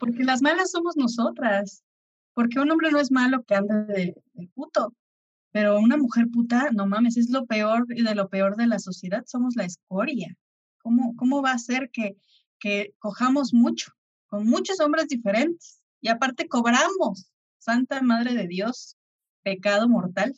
[0.00, 1.84] porque las malas somos nosotras.
[2.34, 4.94] Porque un hombre no es malo que ande de, puto,
[5.52, 8.78] pero una mujer puta, no mames, es lo peor y de lo peor de la
[8.78, 10.34] sociedad, somos la escoria.
[10.78, 12.16] ¿Cómo, cómo va a ser que,
[12.58, 13.92] que cojamos mucho,
[14.28, 15.82] con muchos hombres diferentes?
[16.00, 18.96] Y aparte cobramos, Santa Madre de Dios,
[19.42, 20.34] pecado mortal.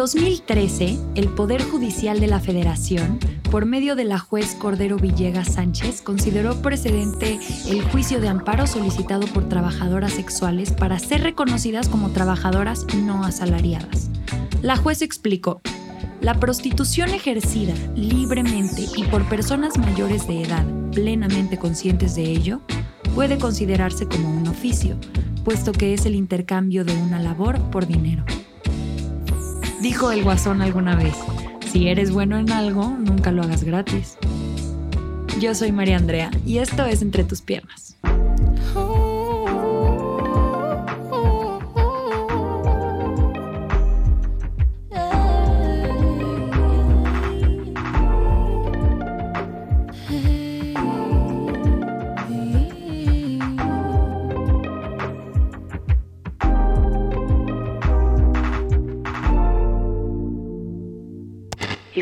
[0.00, 3.18] 2013, el Poder Judicial de la Federación,
[3.50, 9.26] por medio de la juez Cordero Villegas Sánchez, consideró precedente el juicio de amparo solicitado
[9.26, 14.08] por trabajadoras sexuales para ser reconocidas como trabajadoras no asalariadas.
[14.62, 15.60] La juez explicó,
[16.22, 22.62] la prostitución ejercida libremente y por personas mayores de edad plenamente conscientes de ello
[23.14, 24.96] puede considerarse como un oficio,
[25.44, 28.24] puesto que es el intercambio de una labor por dinero.
[29.80, 31.14] Dijo el guasón alguna vez,
[31.72, 34.18] si eres bueno en algo, nunca lo hagas gratis.
[35.40, 37.96] Yo soy María Andrea y esto es Entre tus piernas.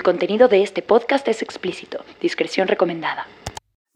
[0.09, 2.03] Contenido de este podcast es explícito.
[2.23, 3.27] Discreción recomendada.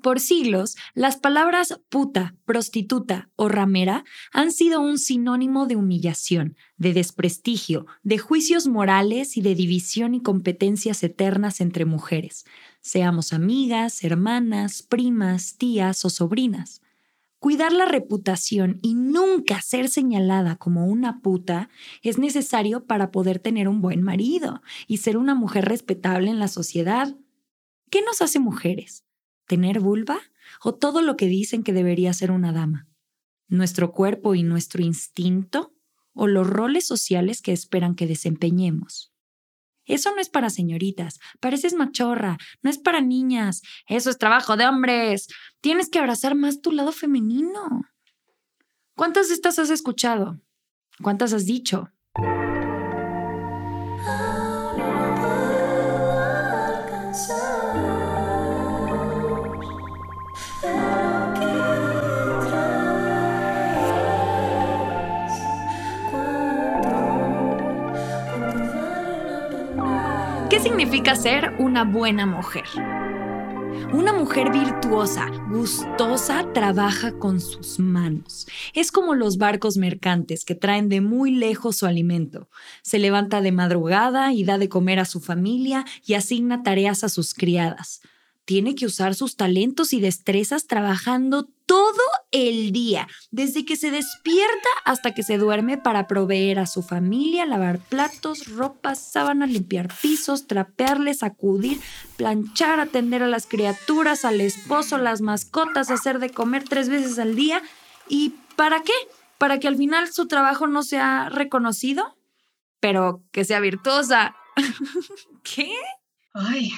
[0.03, 6.93] Por siglos, las palabras puta, prostituta o ramera han sido un sinónimo de humillación, de
[6.93, 12.44] desprestigio, de juicios morales y de división y competencias eternas entre mujeres,
[12.83, 16.81] seamos amigas, hermanas, primas, tías o sobrinas.
[17.42, 21.70] Cuidar la reputación y nunca ser señalada como una puta
[22.00, 26.47] es necesario para poder tener un buen marido y ser una mujer respetable en la
[26.47, 27.16] sociedad.
[27.91, 29.04] ¿Qué nos hace mujeres?
[29.48, 30.20] ¿Tener vulva?
[30.62, 32.86] ¿O todo lo que dicen que debería ser una dama?
[33.48, 35.75] ¿Nuestro cuerpo y nuestro instinto?
[36.14, 39.12] ¿O los roles sociales que esperan que desempeñemos?
[39.92, 44.66] Eso no es para señoritas, pareces machorra, no es para niñas, eso es trabajo de
[44.66, 45.28] hombres.
[45.60, 47.82] Tienes que abrazar más tu lado femenino.
[48.97, 50.41] ¿Cuántas de estas has escuchado?
[51.02, 51.91] ¿Cuántas has dicho?
[70.92, 72.66] Significa ser una buena mujer?
[73.94, 78.47] Una mujer virtuosa, gustosa, trabaja con sus manos.
[78.75, 82.50] Es como los barcos mercantes que traen de muy lejos su alimento.
[82.82, 87.08] Se levanta de madrugada y da de comer a su familia y asigna tareas a
[87.08, 88.02] sus criadas
[88.44, 92.02] tiene que usar sus talentos y destrezas trabajando todo
[92.32, 97.47] el día, desde que se despierta hasta que se duerme para proveer a su familia,
[97.47, 101.78] lavar platos, ropas, sábanas, limpiar pisos, trapearles, sacudir,
[102.16, 107.37] planchar, atender a las criaturas, al esposo, las mascotas, hacer de comer tres veces al
[107.37, 107.62] día.
[108.08, 108.94] ¿Y para qué?
[109.38, 112.17] ¿Para que al final su trabajo no sea reconocido?
[112.81, 114.34] Pero que sea virtuosa.
[115.43, 115.75] ¿Qué?
[116.34, 116.73] Ay,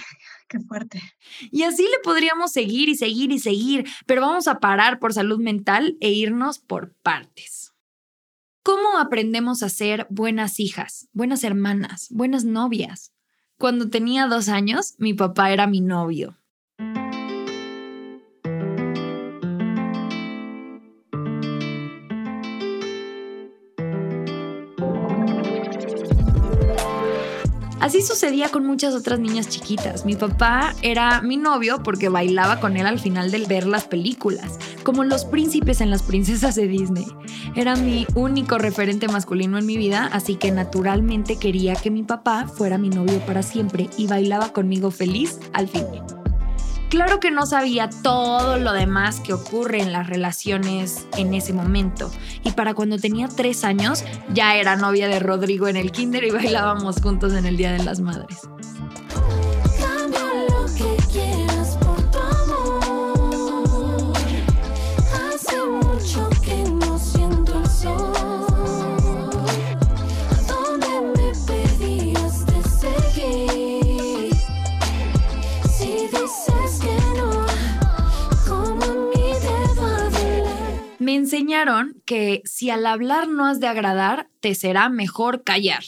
[0.60, 1.02] Fuerte.
[1.50, 5.40] Y así le podríamos seguir y seguir y seguir, pero vamos a parar por salud
[5.40, 7.72] mental e irnos por partes.
[8.62, 13.12] ¿Cómo aprendemos a ser buenas hijas, buenas hermanas, buenas novias?
[13.58, 16.38] Cuando tenía dos años, mi papá era mi novio.
[27.84, 30.06] Así sucedía con muchas otras niñas chiquitas.
[30.06, 34.58] Mi papá era mi novio porque bailaba con él al final del ver las películas,
[34.84, 37.04] como los príncipes en las princesas de Disney.
[37.54, 42.46] Era mi único referente masculino en mi vida, así que naturalmente quería que mi papá
[42.48, 45.84] fuera mi novio para siempre y bailaba conmigo feliz al fin.
[46.94, 52.08] Claro que no sabía todo lo demás que ocurre en las relaciones en ese momento.
[52.44, 56.30] Y para cuando tenía tres años, ya era novia de Rodrigo en el kinder y
[56.30, 58.42] bailábamos juntos en el Día de las Madres.
[81.04, 85.84] Me enseñaron que si al hablar no has de agradar, te será mejor callar.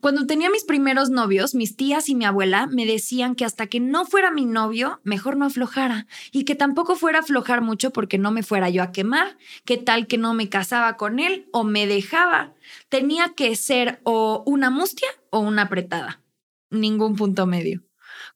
[0.00, 3.80] Cuando tenía mis primeros novios, mis tías y mi abuela me decían que hasta que
[3.80, 8.18] no fuera mi novio, mejor no aflojara y que tampoco fuera a aflojar mucho porque
[8.18, 11.64] no me fuera yo a quemar, que tal que no me casaba con él o
[11.64, 12.54] me dejaba.
[12.88, 16.22] Tenía que ser o una mustia o una apretada.
[16.70, 17.82] Ningún punto medio.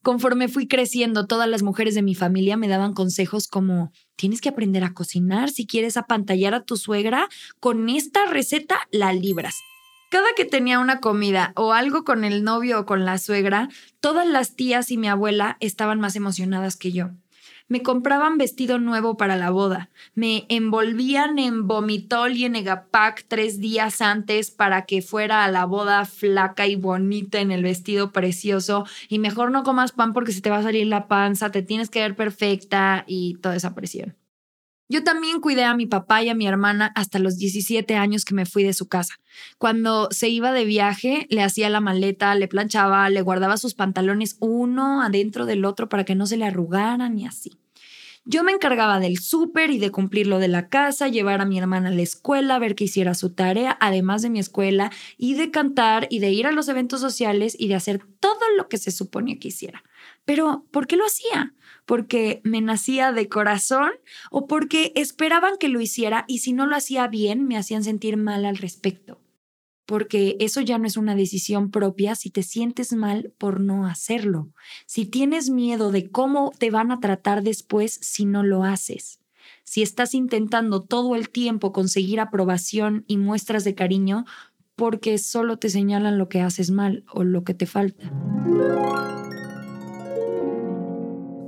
[0.03, 3.91] Conforme fui creciendo, todas las mujeres de mi familia me daban consejos como,
[4.21, 7.27] tienes que aprender a cocinar, si quieres apantallar a tu suegra,
[7.59, 9.55] con esta receta la libras.
[10.11, 13.69] Cada que tenía una comida o algo con el novio o con la suegra,
[13.99, 17.09] todas las tías y mi abuela estaban más emocionadas que yo.
[17.71, 19.91] Me compraban vestido nuevo para la boda.
[20.13, 25.63] Me envolvían en vomitol y en egapac tres días antes para que fuera a la
[25.63, 28.85] boda flaca y bonita en el vestido precioso.
[29.07, 31.89] Y mejor no comas pan porque se te va a salir la panza, te tienes
[31.89, 34.17] que ver perfecta y toda esa presión.
[34.89, 38.35] Yo también cuidé a mi papá y a mi hermana hasta los 17 años que
[38.35, 39.13] me fui de su casa.
[39.57, 44.35] Cuando se iba de viaje, le hacía la maleta, le planchaba, le guardaba sus pantalones
[44.41, 47.60] uno adentro del otro para que no se le arrugaran y así.
[48.23, 51.57] Yo me encargaba del súper y de cumplir lo de la casa, llevar a mi
[51.57, 55.49] hermana a la escuela, ver que hiciera su tarea, además de mi escuela, y de
[55.49, 58.91] cantar y de ir a los eventos sociales y de hacer todo lo que se
[58.91, 59.83] suponía que hiciera.
[60.25, 61.55] Pero, ¿por qué lo hacía?
[61.85, 63.91] ¿Porque me nacía de corazón
[64.29, 68.17] o porque esperaban que lo hiciera y si no lo hacía bien me hacían sentir
[68.17, 69.20] mal al respecto?
[69.91, 74.47] Porque eso ya no es una decisión propia si te sientes mal por no hacerlo,
[74.85, 79.19] si tienes miedo de cómo te van a tratar después si no lo haces,
[79.65, 84.23] si estás intentando todo el tiempo conseguir aprobación y muestras de cariño
[84.77, 88.09] porque solo te señalan lo que haces mal o lo que te falta.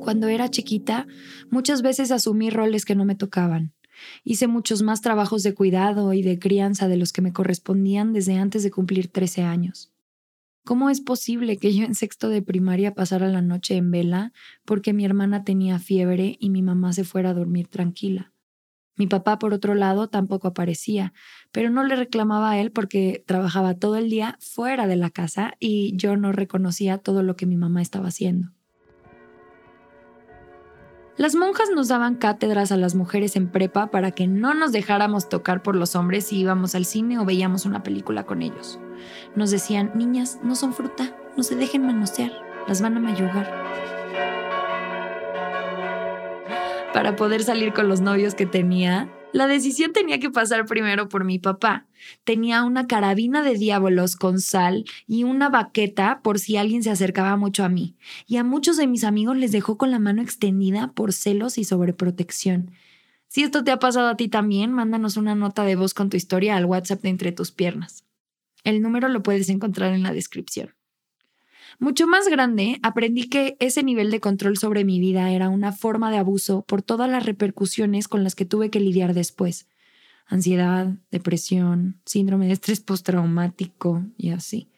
[0.01, 1.07] Cuando era chiquita,
[1.50, 3.74] muchas veces asumí roles que no me tocaban
[4.23, 8.38] Hice muchos más trabajos de cuidado y de crianza de los que me correspondían desde
[8.38, 9.94] antes de cumplir 13 años.
[10.65, 14.31] ¿Cómo es posible que yo en sexto de primaria pasara la noche en vela
[14.63, 18.31] porque mi hermana tenía fiebre y mi mamá se fuera a dormir tranquila?
[18.95, 21.13] Mi papá, por otro lado, tampoco aparecía,
[21.51, 25.55] pero no le reclamaba a él porque trabajaba todo el día fuera de la casa
[25.59, 28.51] y yo no reconocía todo lo que mi mamá estaba haciendo.
[31.15, 35.30] Las monjas nos daban cátedras a las mujeres en prepa para que no nos dejáramos
[35.30, 38.80] tocar por los hombres si íbamos al cine o veíamos una película con ellos.
[39.36, 42.31] Nos decían, niñas, no son fruta, no se dejen manosear,
[42.68, 43.48] las van a mayugar.
[46.94, 51.25] Para poder salir con los novios que tenía, la decisión tenía que pasar primero por
[51.25, 51.88] mi papá.
[52.24, 57.36] Tenía una carabina de diábolos con sal y una baqueta por si alguien se acercaba
[57.36, 57.96] mucho a mí.
[58.28, 61.63] Y a muchos de mis amigos les dejó con la mano extendida por celos y
[61.63, 62.72] sobreprotección.
[63.28, 66.18] Si esto te ha pasado a ti también, mándanos una nota de voz con tu
[66.18, 68.06] historia al WhatsApp de Entre tus Piernas.
[68.63, 70.75] El número lo puedes encontrar en la descripción.
[71.80, 76.12] Mucho más grande, aprendí que ese nivel de control sobre mi vida era una forma
[76.12, 79.68] de abuso por todas las repercusiones con las que tuve que lidiar después.
[80.25, 84.70] Ansiedad, depresión, síndrome de estrés postraumático y así.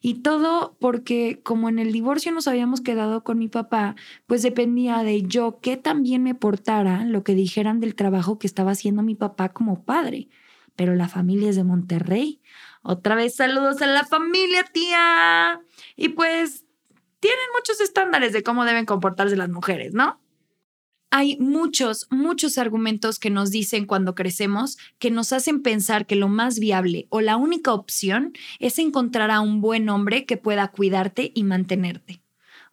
[0.00, 3.94] Y todo porque como en el divorcio nos habíamos quedado con mi papá,
[4.26, 8.72] pues dependía de yo que también me portara lo que dijeran del trabajo que estaba
[8.72, 10.28] haciendo mi papá como padre.
[10.76, 12.40] Pero la familia es de Monterrey,
[12.82, 15.60] otra vez saludos a la familia, tía.
[15.96, 16.64] Y pues
[17.20, 20.20] tienen muchos estándares de cómo deben comportarse las mujeres, ¿no?
[21.10, 26.28] Hay muchos, muchos argumentos que nos dicen cuando crecemos que nos hacen pensar que lo
[26.28, 31.32] más viable o la única opción es encontrar a un buen hombre que pueda cuidarte
[31.34, 32.22] y mantenerte.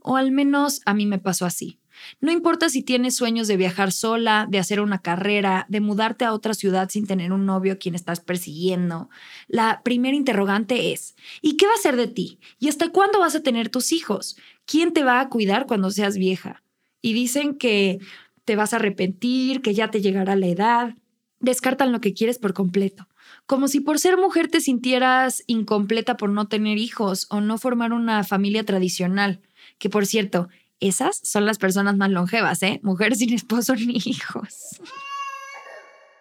[0.01, 1.79] O al menos a mí me pasó así.
[2.21, 6.33] No importa si tienes sueños de viajar sola, de hacer una carrera, de mudarte a
[6.33, 9.09] otra ciudad sin tener un novio a quien estás persiguiendo.
[9.47, 12.39] La primera interrogante es, ¿y qué va a ser de ti?
[12.59, 14.37] ¿Y hasta cuándo vas a tener tus hijos?
[14.65, 16.63] ¿Quién te va a cuidar cuando seas vieja?
[17.01, 17.99] Y dicen que
[18.45, 20.95] te vas a arrepentir, que ya te llegará la edad.
[21.39, 23.07] Descartan lo que quieres por completo.
[23.45, 27.93] Como si por ser mujer te sintieras incompleta por no tener hijos o no formar
[27.93, 29.41] una familia tradicional.
[29.77, 30.47] Que por cierto,
[30.79, 32.79] esas son las personas más longevas, ¿eh?
[32.83, 34.79] Mujeres sin esposo ni hijos.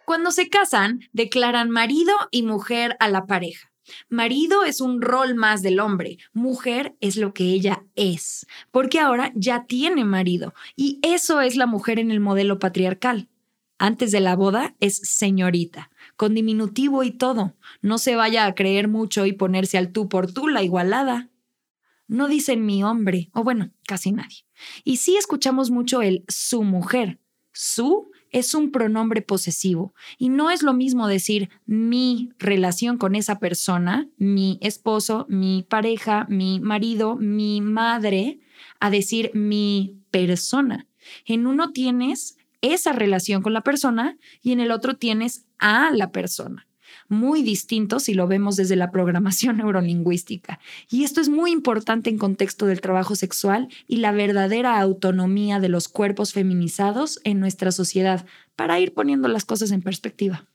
[0.04, 3.70] Cuando se casan, declaran marido y mujer a la pareja.
[4.08, 9.30] Marido es un rol más del hombre, mujer es lo que ella es, porque ahora
[9.34, 13.28] ya tiene marido y eso es la mujer en el modelo patriarcal.
[13.78, 17.56] Antes de la boda es señorita, con diminutivo y todo.
[17.82, 21.28] No se vaya a creer mucho y ponerse al tú por tú la igualada.
[22.06, 24.43] No dicen mi hombre, o bueno, casi nadie.
[24.84, 27.18] Y sí escuchamos mucho el su mujer.
[27.52, 33.38] Su es un pronombre posesivo y no es lo mismo decir mi relación con esa
[33.38, 38.40] persona, mi esposo, mi pareja, mi marido, mi madre,
[38.80, 40.88] a decir mi persona.
[41.26, 46.10] En uno tienes esa relación con la persona y en el otro tienes a la
[46.10, 46.66] persona
[47.08, 50.58] muy distinto si lo vemos desde la programación neurolingüística.
[50.90, 55.68] Y esto es muy importante en contexto del trabajo sexual y la verdadera autonomía de
[55.68, 60.46] los cuerpos feminizados en nuestra sociedad, para ir poniendo las cosas en perspectiva.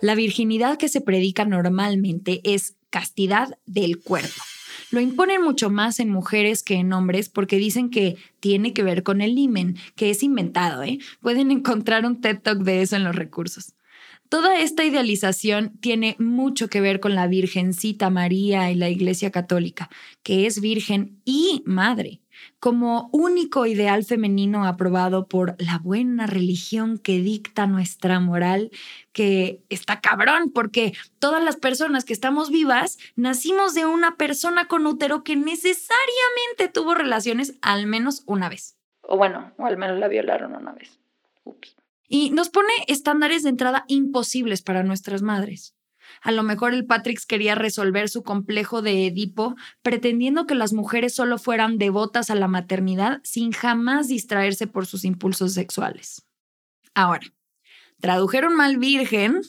[0.00, 4.42] La virginidad que se predica normalmente es castidad del cuerpo.
[4.90, 9.02] Lo imponen mucho más en mujeres que en hombres porque dicen que tiene que ver
[9.02, 10.98] con el limen, que es inventado, ¿eh?
[11.20, 13.74] Pueden encontrar un TED Talk de eso en los recursos.
[14.28, 19.90] Toda esta idealización tiene mucho que ver con la Virgencita María y la Iglesia Católica,
[20.22, 22.20] que es virgen y madre
[22.60, 28.70] como único ideal femenino aprobado por la buena religión que dicta nuestra moral,
[29.12, 34.86] que está cabrón, porque todas las personas que estamos vivas nacimos de una persona con
[34.86, 38.76] útero que necesariamente tuvo relaciones al menos una vez.
[39.00, 41.00] O bueno, o al menos la violaron una vez.
[41.44, 41.74] Ups.
[42.08, 45.74] Y nos pone estándares de entrada imposibles para nuestras madres.
[46.20, 51.14] A lo mejor el Patrix quería resolver su complejo de Edipo pretendiendo que las mujeres
[51.14, 56.26] solo fueran devotas a la maternidad sin jamás distraerse por sus impulsos sexuales.
[56.94, 57.26] Ahora,
[58.00, 59.40] tradujeron mal virgen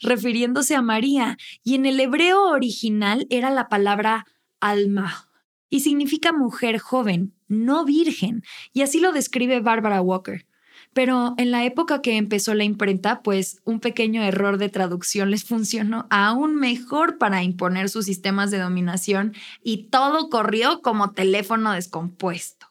[0.00, 4.26] refiriéndose a María y en el hebreo original era la palabra
[4.60, 5.28] alma
[5.70, 8.42] y significa mujer joven, no virgen,
[8.74, 10.46] y así lo describe Barbara Walker.
[10.92, 15.44] Pero en la época que empezó la imprenta, pues un pequeño error de traducción les
[15.52, 22.68] funcionó aún mejor para imponer sus sistemas de dominación y todo corrió como teléfono descompuesto.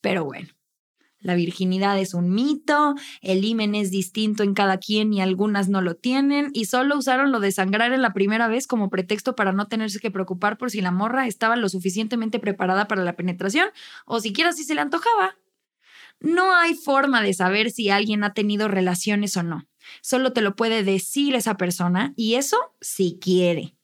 [0.00, 0.48] Pero bueno,
[1.20, 5.82] la virginidad es un mito, el himen es distinto en cada quien y algunas no
[5.82, 9.52] lo tienen, y solo usaron lo de sangrar en la primera vez como pretexto para
[9.52, 13.68] no tenerse que preocupar por si la morra estaba lo suficientemente preparada para la penetración
[14.06, 15.36] o siquiera si se le antojaba.
[16.20, 19.66] No hay forma de saber si alguien ha tenido relaciones o no.
[20.02, 23.74] Solo te lo puede decir esa persona y eso si quiere.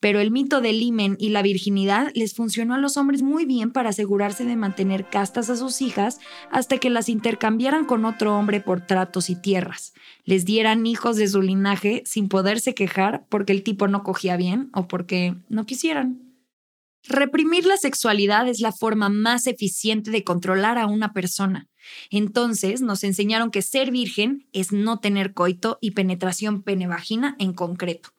[0.00, 3.70] Pero el mito del himen y la virginidad les funcionó a los hombres muy bien
[3.70, 6.18] para asegurarse de mantener castas a sus hijas
[6.50, 9.92] hasta que las intercambiaran con otro hombre por tratos y tierras.
[10.24, 14.70] Les dieran hijos de su linaje sin poderse quejar porque el tipo no cogía bien
[14.72, 16.29] o porque no quisieran.
[17.04, 21.68] Reprimir la sexualidad es la forma más eficiente de controlar a una persona.
[22.10, 28.10] Entonces nos enseñaron que ser virgen es no tener coito y penetración pene-vagina en concreto.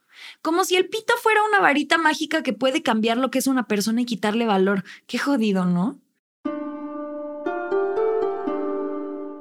[0.41, 3.67] Como si el pito fuera una varita mágica que puede cambiar lo que es una
[3.67, 4.83] persona y quitarle valor.
[5.07, 6.00] Qué jodido, ¿no?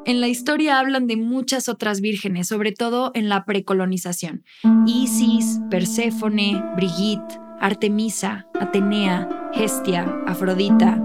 [0.06, 4.44] En la historia hablan de muchas otras vírgenes, sobre todo en la precolonización.
[4.87, 10.99] Isis, Perséfone, Brigitte, Artemisa, Atenea, Hestia, Afrodita.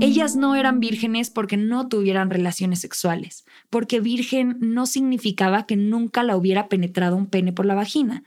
[0.00, 6.22] Ellas no eran vírgenes porque no tuvieran relaciones sexuales, porque virgen no significaba que nunca
[6.22, 8.22] la hubiera penetrado un pene por la vagina.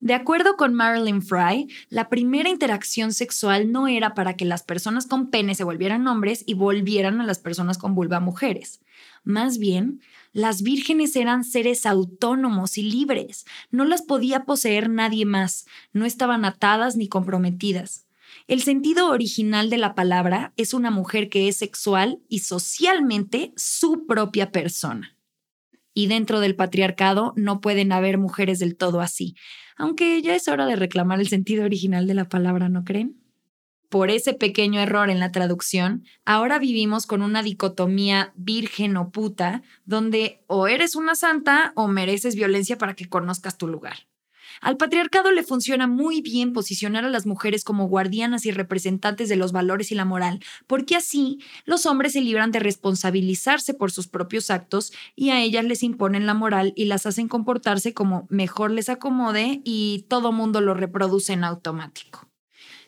[0.00, 5.06] De acuerdo con Marilyn Fry, la primera interacción sexual no era para que las personas
[5.06, 8.80] con pene se volvieran hombres y volvieran a las personas con vulva mujeres.
[9.24, 10.00] Más bien,
[10.32, 16.44] las vírgenes eran seres autónomos y libres, no las podía poseer nadie más, no estaban
[16.44, 18.06] atadas ni comprometidas.
[18.48, 24.06] El sentido original de la palabra es una mujer que es sexual y socialmente su
[24.06, 25.16] propia persona.
[25.94, 29.36] Y dentro del patriarcado no pueden haber mujeres del todo así,
[29.76, 33.21] aunque ya es hora de reclamar el sentido original de la palabra, ¿no creen?
[33.92, 39.60] Por ese pequeño error en la traducción, ahora vivimos con una dicotomía virgen o puta,
[39.84, 44.08] donde o eres una santa o mereces violencia para que conozcas tu lugar.
[44.62, 49.36] Al patriarcado le funciona muy bien posicionar a las mujeres como guardianas y representantes de
[49.36, 54.08] los valores y la moral, porque así los hombres se libran de responsabilizarse por sus
[54.08, 58.70] propios actos y a ellas les imponen la moral y las hacen comportarse como mejor
[58.70, 62.31] les acomode y todo mundo lo reproduce en automático.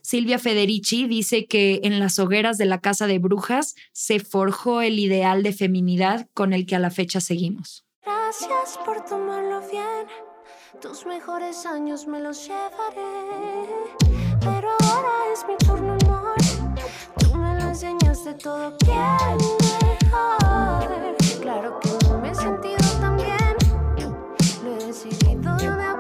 [0.05, 4.99] Silvia Federici dice que en las hogueras de la casa de brujas se forjó el
[4.99, 7.87] ideal de feminidad con el que a la fecha seguimos.
[8.05, 10.07] Gracias por tomarlo bien.
[10.83, 13.01] Tus mejores años me los llevaré.
[14.41, 16.35] Pero ahora es mi turno, amor.
[17.21, 19.39] Tú me lo enseñaste todo bien
[20.03, 21.17] mejor.
[21.41, 23.57] Claro que no me he sentido tan bien.
[24.63, 25.97] Lo he decidido de una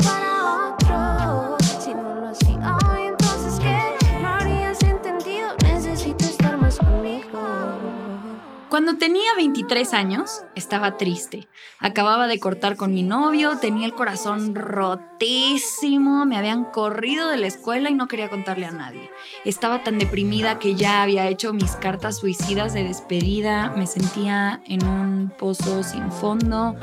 [8.74, 11.46] Cuando tenía 23 años, estaba triste.
[11.78, 17.46] Acababa de cortar con mi novio, tenía el corazón rotísimo, me habían corrido de la
[17.46, 19.12] escuela y no quería contarle a nadie.
[19.44, 24.84] Estaba tan deprimida que ya había hecho mis cartas suicidas de despedida, me sentía en
[24.84, 26.74] un pozo sin fondo,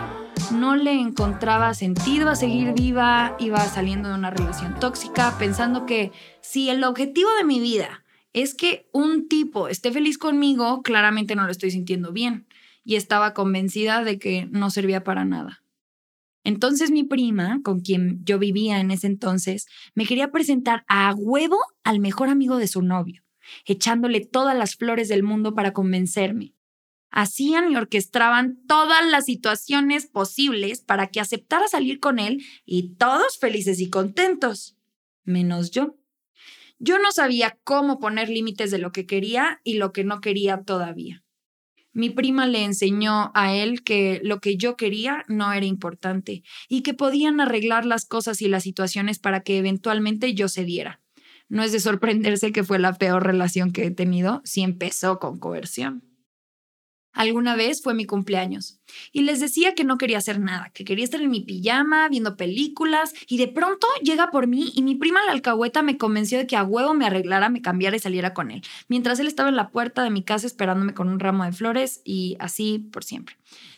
[0.49, 6.13] no le encontraba sentido a seguir viva, iba saliendo de una relación tóxica, pensando que
[6.39, 8.01] si el objetivo de mi vida
[8.33, 12.47] es que un tipo esté feliz conmigo, claramente no lo estoy sintiendo bien
[12.83, 15.61] y estaba convencida de que no servía para nada.
[16.43, 21.57] Entonces mi prima, con quien yo vivía en ese entonces, me quería presentar a huevo
[21.83, 23.23] al mejor amigo de su novio,
[23.65, 26.55] echándole todas las flores del mundo para convencerme.
[27.11, 33.37] Hacían y orquestaban todas las situaciones posibles para que aceptara salir con él y todos
[33.37, 34.77] felices y contentos,
[35.23, 36.00] menos yo.
[36.83, 40.63] Yo no sabía cómo poner límites de lo que quería y lo que no quería
[40.63, 41.23] todavía.
[41.93, 46.81] Mi prima le enseñó a él que lo que yo quería no era importante y
[46.81, 51.01] que podían arreglar las cosas y las situaciones para que eventualmente yo cediera.
[51.49, 55.37] No es de sorprenderse que fue la peor relación que he tenido si empezó con
[55.37, 56.10] coerción.
[57.13, 58.79] Alguna vez fue mi cumpleaños
[59.11, 62.37] y les decía que no quería hacer nada, que quería estar en mi pijama viendo
[62.37, 66.47] películas y de pronto llega por mí y mi prima la alcahueta me convenció de
[66.47, 69.55] que a huevo me arreglara, me cambiara y saliera con él, mientras él estaba en
[69.55, 73.35] la puerta de mi casa esperándome con un ramo de flores y así por siempre.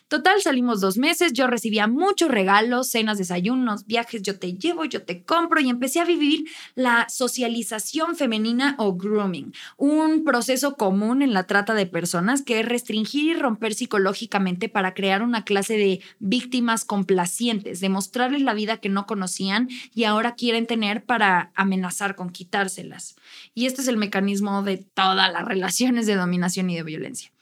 [0.08, 5.02] Total, salimos dos meses, yo recibía muchos regalos, cenas, desayunos, viajes, yo te llevo, yo
[5.02, 11.32] te compro y empecé a vivir la socialización femenina o grooming, un proceso común en
[11.32, 16.02] la trata de personas que es restringir y romper psicológicamente para crear una clase de
[16.18, 22.28] víctimas complacientes, demostrarles la vida que no conocían y ahora quieren tener para amenazar con
[22.28, 23.16] quitárselas.
[23.54, 27.33] Y este es el mecanismo de todas las relaciones de dominación y de violencia.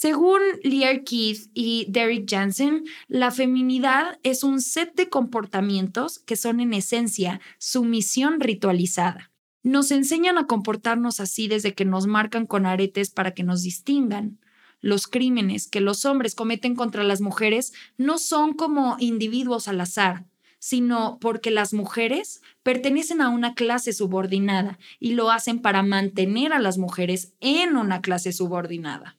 [0.00, 6.60] Según Lear Keith y Derek Jansen, la feminidad es un set de comportamientos que son
[6.60, 9.30] en esencia sumisión ritualizada.
[9.62, 14.40] Nos enseñan a comportarnos así desde que nos marcan con aretes para que nos distingan.
[14.80, 20.24] Los crímenes que los hombres cometen contra las mujeres no son como individuos al azar,
[20.58, 26.58] sino porque las mujeres pertenecen a una clase subordinada y lo hacen para mantener a
[26.58, 29.18] las mujeres en una clase subordinada.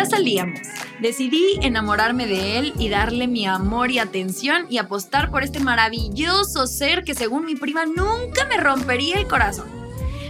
[0.00, 0.58] Ya salíamos.
[1.02, 6.66] Decidí enamorarme de él y darle mi amor y atención y apostar por este maravilloso
[6.66, 9.66] ser que según mi prima nunca me rompería el corazón.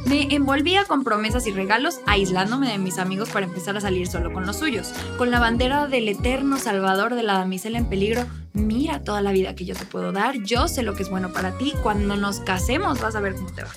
[0.07, 4.33] Me envolvía con promesas y regalos, aislándome de mis amigos para empezar a salir solo
[4.33, 8.27] con los suyos, con la bandera del eterno salvador de la damisela en peligro.
[8.53, 11.33] Mira toda la vida que yo te puedo dar, yo sé lo que es bueno
[11.33, 13.71] para ti, cuando nos casemos vas a ver cómo te va.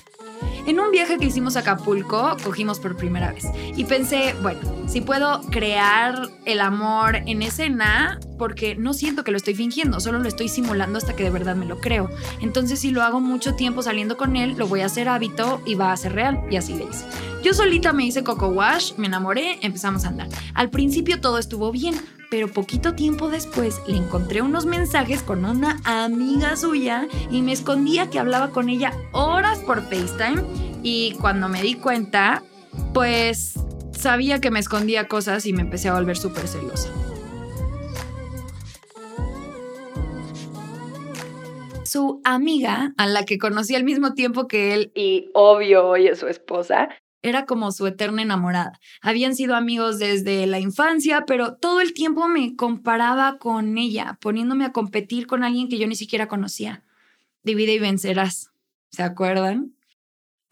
[0.66, 3.44] En un viaje que hicimos a Acapulco, cogimos por primera vez
[3.76, 9.36] y pensé, bueno, si puedo crear el amor en escena, porque no siento que lo
[9.36, 12.08] estoy fingiendo, solo lo estoy simulando hasta que de verdad me lo creo.
[12.40, 15.74] Entonces, si lo hago mucho tiempo saliendo con él, lo voy a hacer hábito y
[15.74, 16.40] va a ser real.
[16.50, 17.04] Y así le hice.
[17.42, 20.28] Yo solita me hice coco wash, me enamoré, empezamos a andar.
[20.54, 21.94] Al principio todo estuvo bien,
[22.34, 28.10] pero poquito tiempo después le encontré unos mensajes con una amiga suya y me escondía
[28.10, 30.42] que hablaba con ella horas por FaceTime
[30.82, 32.42] y cuando me di cuenta,
[32.92, 33.54] pues
[33.92, 36.90] sabía que me escondía cosas y me empecé a volver súper celosa.
[41.84, 46.18] Su amiga, a la que conocí al mismo tiempo que él y obvio hoy es
[46.18, 46.88] su esposa,
[47.24, 48.78] era como su eterna enamorada.
[49.00, 54.66] Habían sido amigos desde la infancia, pero todo el tiempo me comparaba con ella, poniéndome
[54.66, 56.84] a competir con alguien que yo ni siquiera conocía.
[57.42, 58.50] Divide y vencerás.
[58.90, 59.74] ¿Se acuerdan?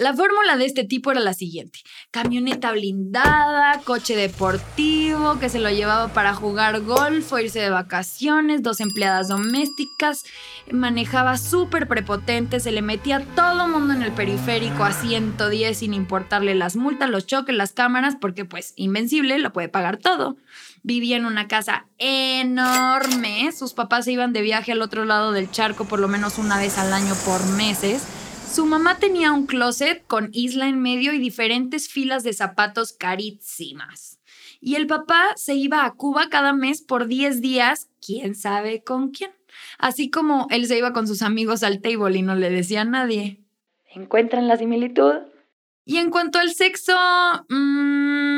[0.02, 1.78] La fórmula de este tipo era la siguiente.
[2.10, 8.64] Camioneta blindada, coche deportivo que se lo llevaba para jugar golf o irse de vacaciones,
[8.64, 10.24] dos empleadas domésticas,
[10.72, 16.56] manejaba súper prepotente, se le metía todo mundo en el periférico a 110 sin importarle
[16.56, 20.36] las multas, los choques, las cámaras, porque pues invencible, lo puede pagar todo.
[20.82, 25.48] Vivía en una casa enorme, sus papás se iban de viaje al otro lado del
[25.52, 28.02] charco por lo menos una vez al año por meses
[28.52, 34.20] su mamá tenía un closet con isla en medio y diferentes filas de zapatos carísimas.
[34.60, 39.10] Y el papá se iba a Cuba cada mes por 10 días, quién sabe con
[39.10, 39.32] quién.
[39.78, 42.84] Así como él se iba con sus amigos al table y no le decía a
[42.84, 43.40] nadie.
[43.90, 45.14] ¿Encuentran la similitud?
[45.84, 46.94] Y en cuanto al sexo,
[47.48, 48.31] mmm,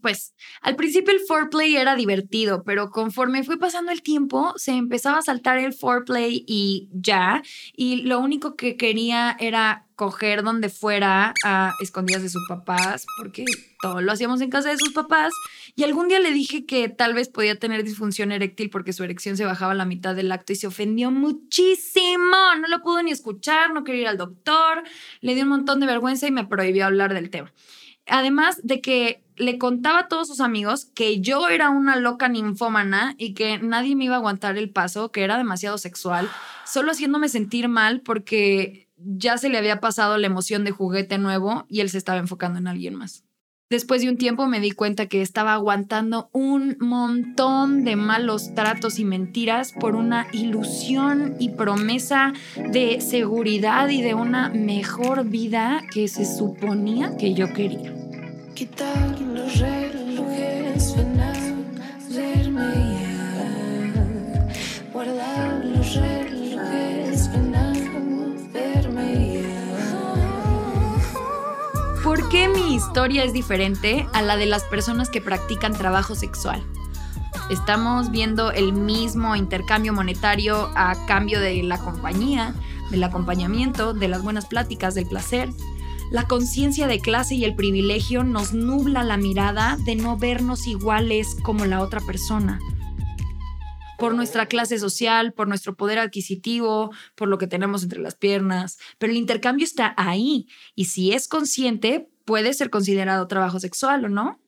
[0.00, 5.18] pues al principio el foreplay era divertido, pero conforme fue pasando el tiempo, se empezaba
[5.18, 7.42] a saltar el foreplay y ya,
[7.74, 13.44] y lo único que quería era coger donde fuera a escondidas de sus papás, porque
[13.80, 15.32] todo lo hacíamos en casa de sus papás.
[15.76, 19.36] Y algún día le dije que tal vez podía tener disfunción eréctil porque su erección
[19.36, 22.36] se bajaba a la mitad del acto y se ofendió muchísimo.
[22.60, 24.82] No lo pudo ni escuchar, no quería ir al doctor,
[25.20, 27.52] le dio un montón de vergüenza y me prohibió hablar del tema.
[28.06, 33.14] Además de que le contaba a todos sus amigos que yo era una loca ninfómana
[33.18, 36.28] y que nadie me iba a aguantar el paso, que era demasiado sexual,
[36.66, 41.66] solo haciéndome sentir mal porque ya se le había pasado la emoción de juguete nuevo
[41.68, 43.24] y él se estaba enfocando en alguien más.
[43.70, 48.98] Después de un tiempo me di cuenta que estaba aguantando un montón de malos tratos
[48.98, 56.08] y mentiras por una ilusión y promesa de seguridad y de una mejor vida que
[56.08, 58.03] se suponía que yo quería.
[58.54, 60.94] Quitar los relojes,
[64.92, 67.30] guardar los relojes,
[72.04, 76.62] ¿Por qué mi historia es diferente a la de las personas que practican trabajo sexual?
[77.50, 82.54] Estamos viendo el mismo intercambio monetario a cambio de la compañía,
[82.92, 85.48] del acompañamiento, de las buenas pláticas, del placer.
[86.10, 91.36] La conciencia de clase y el privilegio nos nubla la mirada de no vernos iguales
[91.42, 92.60] como la otra persona.
[93.98, 98.78] Por nuestra clase social, por nuestro poder adquisitivo, por lo que tenemos entre las piernas,
[98.98, 104.08] pero el intercambio está ahí y si es consciente puede ser considerado trabajo sexual o
[104.08, 104.40] no.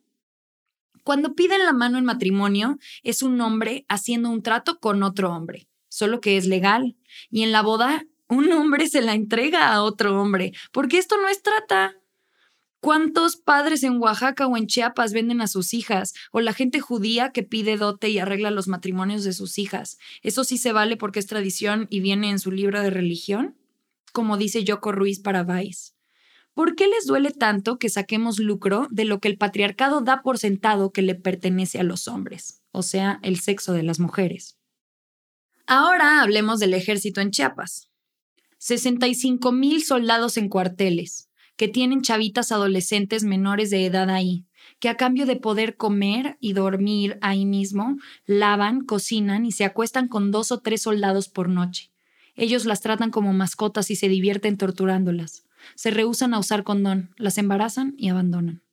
[1.04, 5.68] Cuando piden la mano en matrimonio es un hombre haciendo un trato con otro hombre,
[5.88, 6.96] solo que es legal.
[7.30, 11.28] Y en la boda un hombre se la entrega a otro hombre, porque esto no
[11.28, 11.96] es trata.
[12.80, 16.14] ¿Cuántos padres en Oaxaca o en Chiapas venden a sus hijas?
[16.30, 19.98] O la gente judía que pide dote y arregla los matrimonios de sus hijas.
[20.22, 23.56] ¿Eso sí se vale porque es tradición y viene en su libro de religión?
[24.12, 25.44] Como dice Yoko Ruiz para.
[26.54, 30.38] ¿Por qué les duele tanto que saquemos lucro de lo que el patriarcado da por
[30.38, 34.56] sentado que le pertenece a los hombres, o sea, el sexo de las mujeres?
[35.66, 37.85] Ahora hablemos del ejército en Chiapas.
[38.66, 44.44] 65 mil soldados en cuarteles, que tienen chavitas adolescentes menores de edad ahí,
[44.80, 50.08] que a cambio de poder comer y dormir ahí mismo, lavan, cocinan y se acuestan
[50.08, 51.92] con dos o tres soldados por noche.
[52.34, 55.44] Ellos las tratan como mascotas y se divierten torturándolas.
[55.76, 58.64] Se rehusan a usar condón, las embarazan y abandonan.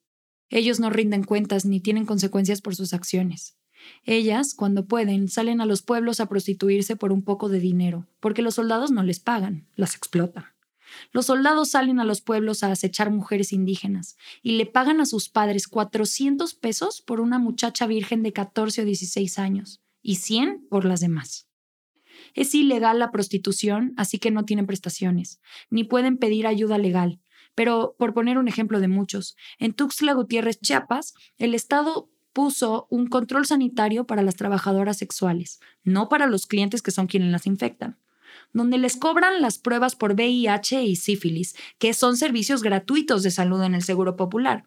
[0.49, 3.57] Ellos no rinden cuentas ni tienen consecuencias por sus acciones.
[4.03, 8.41] Ellas, cuando pueden, salen a los pueblos a prostituirse por un poco de dinero, porque
[8.41, 10.45] los soldados no les pagan, las explotan.
[11.11, 15.29] Los soldados salen a los pueblos a acechar mujeres indígenas y le pagan a sus
[15.29, 20.85] padres 400 pesos por una muchacha virgen de 14 o 16 años y 100 por
[20.85, 21.47] las demás.
[22.35, 27.19] Es ilegal la prostitución, así que no tienen prestaciones, ni pueden pedir ayuda legal.
[27.55, 33.07] Pero, por poner un ejemplo de muchos, en Tuxtla Gutiérrez, Chiapas, el Estado puso un
[33.07, 37.97] control sanitario para las trabajadoras sexuales, no para los clientes que son quienes las infectan
[38.53, 43.61] donde les cobran las pruebas por VIH y sífilis, que son servicios gratuitos de salud
[43.63, 44.65] en el Seguro Popular.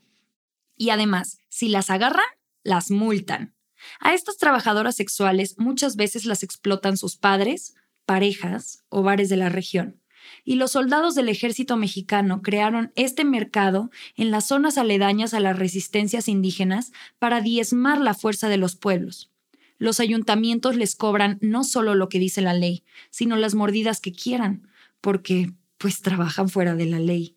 [0.76, 2.26] Y además, si las agarran,
[2.62, 3.54] las multan.
[4.00, 7.74] A estas trabajadoras sexuales muchas veces las explotan sus padres,
[8.04, 10.00] parejas o bares de la región.
[10.44, 15.58] Y los soldados del ejército mexicano crearon este mercado en las zonas aledañas a las
[15.58, 19.30] resistencias indígenas para diezmar la fuerza de los pueblos.
[19.78, 24.12] Los ayuntamientos les cobran no solo lo que dice la ley, sino las mordidas que
[24.12, 24.68] quieran,
[25.00, 27.35] porque pues trabajan fuera de la ley.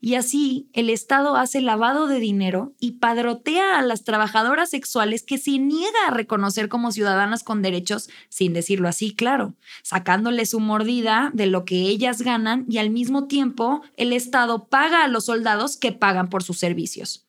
[0.00, 5.38] Y así el Estado hace lavado de dinero y padrotea a las trabajadoras sexuales que
[5.38, 11.30] se niega a reconocer como ciudadanas con derechos, sin decirlo así, claro, sacándole su mordida
[11.34, 15.76] de lo que ellas ganan y al mismo tiempo el Estado paga a los soldados
[15.76, 17.26] que pagan por sus servicios.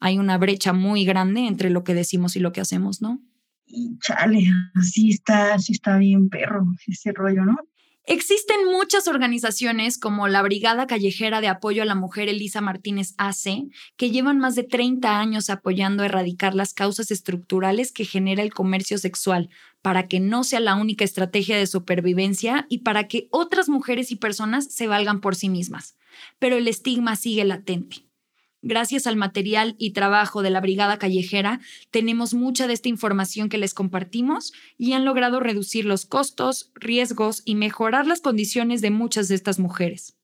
[0.00, 3.20] Hay una brecha muy grande entre lo que decimos y lo que hacemos, ¿no?
[4.00, 4.44] Chale,
[4.74, 7.56] así está, así está bien perro ese rollo, ¿no?
[8.10, 13.68] Existen muchas organizaciones como la Brigada Callejera de Apoyo a la Mujer Elisa Martínez AC,
[13.98, 18.54] que llevan más de 30 años apoyando a erradicar las causas estructurales que genera el
[18.54, 19.50] comercio sexual,
[19.82, 24.16] para que no sea la única estrategia de supervivencia y para que otras mujeres y
[24.16, 25.98] personas se valgan por sí mismas.
[26.38, 28.07] Pero el estigma sigue latente.
[28.60, 31.60] Gracias al material y trabajo de la Brigada Callejera,
[31.92, 37.42] tenemos mucha de esta información que les compartimos y han logrado reducir los costos, riesgos
[37.44, 40.16] y mejorar las condiciones de muchas de estas mujeres.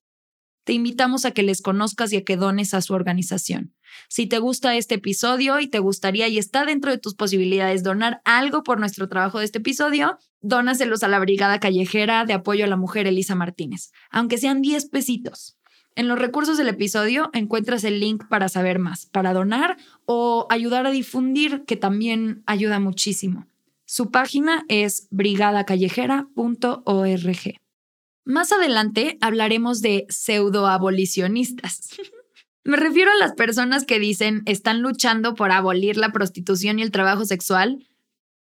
[0.64, 3.74] Te invitamos a que les conozcas y a que dones a su organización.
[4.08, 8.20] Si te gusta este episodio y te gustaría y está dentro de tus posibilidades donar
[8.24, 12.68] algo por nuestro trabajo de este episodio, dónaselos a la Brigada Callejera de Apoyo a
[12.68, 15.56] la Mujer Elisa Martínez, aunque sean 10 pesitos.
[15.96, 19.76] En los recursos del episodio encuentras el link para saber más, para donar
[20.06, 23.46] o ayudar a difundir, que también ayuda muchísimo.
[23.84, 27.60] Su página es brigadacallejera.org.
[28.24, 31.90] Más adelante hablaremos de pseudoabolicionistas.
[32.64, 36.90] Me refiero a las personas que dicen están luchando por abolir la prostitución y el
[36.90, 37.86] trabajo sexual,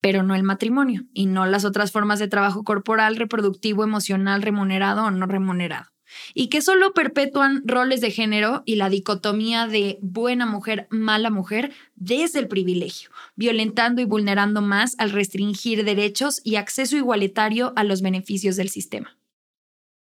[0.01, 5.05] pero no el matrimonio y no las otras formas de trabajo corporal, reproductivo, emocional, remunerado
[5.05, 5.88] o no remunerado
[6.34, 11.72] y que solo perpetúan roles de género y la dicotomía de buena mujer, mala mujer
[11.95, 18.02] desde el privilegio, violentando y vulnerando más al restringir derechos y acceso igualitario a los
[18.02, 19.17] beneficios del sistema.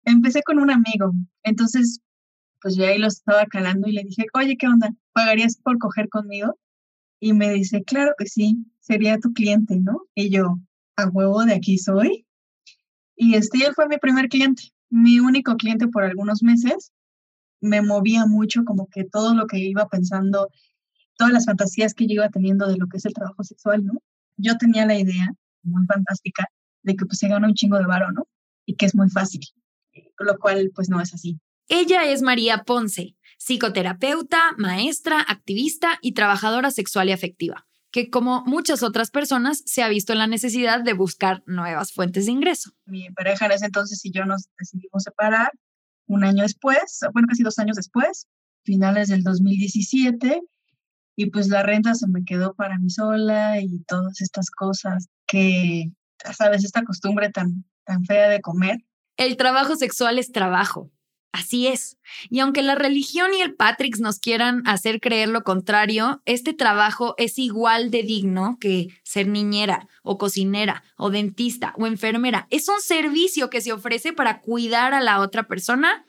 [0.06, 2.00] Empecé con un amigo, entonces
[2.62, 4.90] pues yo ahí lo estaba calando y le dije, oye, ¿qué onda?
[5.12, 6.58] ¿Pagarías por coger conmigo?
[7.20, 10.04] Y me dice, claro que sí, sería tu cliente, ¿no?
[10.16, 10.60] Y yo,
[10.96, 12.26] a huevo de aquí soy.
[13.18, 16.92] Y este él fue mi primer cliente mi único cliente por algunos meses,
[17.60, 20.50] me movía mucho como que todo lo que iba pensando,
[21.18, 23.94] todas las fantasías que yo iba teniendo de lo que es el trabajo sexual, ¿no?
[24.38, 25.32] Yo tenía la idea
[25.64, 26.48] muy fantástica
[26.84, 28.28] de que pues se gana un chingo de varo, ¿no?
[28.68, 29.42] Y que es muy fácil,
[30.20, 31.40] lo cual pues no es así.
[31.70, 38.82] Ella es María Ponce, psicoterapeuta, maestra, activista y trabajadora sexual y afectiva que como muchas
[38.82, 42.72] otras personas se ha visto en la necesidad de buscar nuevas fuentes de ingreso.
[42.86, 45.52] Mi pareja en ese entonces y yo nos decidimos separar
[46.08, 48.28] un año después, bueno, casi dos años después,
[48.64, 50.42] finales del 2017,
[51.16, 55.92] y pues la renta se me quedó para mí sola y todas estas cosas que,
[56.36, 58.78] sabes, esta costumbre tan, tan fea de comer.
[59.18, 60.92] El trabajo sexual es trabajo,
[61.34, 61.98] Así es.
[62.30, 67.16] Y aunque la religión y el Patrix nos quieran hacer creer lo contrario, este trabajo
[67.18, 72.46] es igual de digno que ser niñera o cocinera o dentista o enfermera.
[72.52, 76.06] Es un servicio que se ofrece para cuidar a la otra persona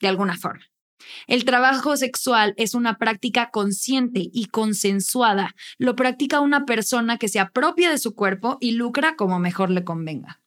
[0.00, 0.64] de alguna forma.
[1.26, 5.54] El trabajo sexual es una práctica consciente y consensuada.
[5.76, 9.84] Lo practica una persona que se apropia de su cuerpo y lucra como mejor le
[9.84, 10.41] convenga.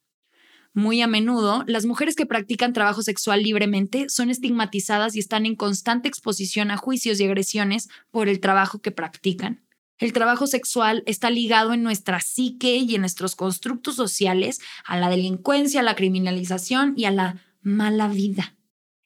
[0.76, 5.56] Muy a menudo, las mujeres que practican trabajo sexual libremente son estigmatizadas y están en
[5.56, 9.64] constante exposición a juicios y agresiones por el trabajo que practican.
[9.96, 15.08] El trabajo sexual está ligado en nuestra psique y en nuestros constructos sociales a la
[15.08, 18.54] delincuencia, a la criminalización y a la mala vida.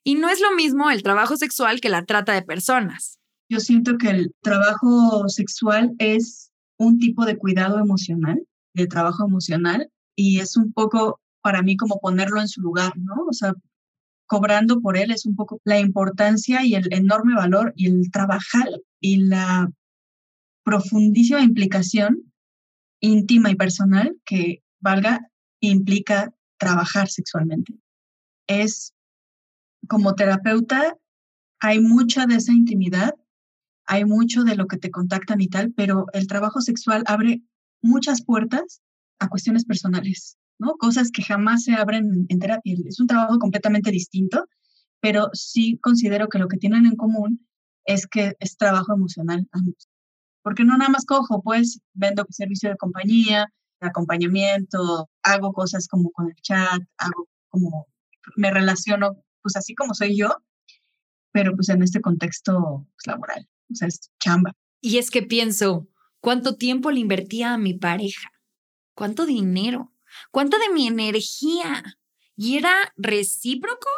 [0.03, 3.21] Y no es lo mismo el trabajo sexual que la trata de personas.
[3.49, 8.43] Yo siento que el trabajo sexual es un tipo de cuidado emocional,
[8.75, 13.15] de trabajo emocional, y es un poco para mí como ponerlo en su lugar, ¿no?
[13.29, 13.55] O sea,
[14.27, 18.69] cobrando por él es un poco la importancia y el enorme valor y el trabajar
[19.01, 19.71] y la
[20.63, 22.31] profundísima implicación
[23.01, 27.75] íntima y personal que valga implica trabajar sexualmente.
[28.47, 28.93] Es
[29.89, 30.97] como terapeuta,
[31.59, 33.15] hay mucha de esa intimidad,
[33.87, 37.43] hay mucho de lo que te contactan y tal, pero el trabajo sexual abre
[37.83, 38.83] muchas puertas
[39.19, 40.37] a cuestiones personales.
[40.79, 42.77] Cosas que jamás se abren en terapia.
[42.87, 44.47] Es un trabajo completamente distinto,
[45.01, 47.47] pero sí considero que lo que tienen en común
[47.85, 49.49] es que es trabajo emocional
[50.43, 53.47] Porque no nada más cojo, pues vendo servicio de compañía,
[53.81, 57.87] acompañamiento, hago cosas como con el chat, hago como,
[58.37, 60.37] me relaciono, pues así como soy yo,
[61.33, 64.53] pero pues en este contexto pues, laboral, o sea, es chamba.
[64.81, 65.89] Y es que pienso,
[66.21, 68.31] ¿cuánto tiempo le invertía a mi pareja?
[68.95, 69.93] ¿Cuánto dinero?
[70.31, 71.99] ¿Cuánta de mi energía?
[72.37, 73.89] Y era recíproco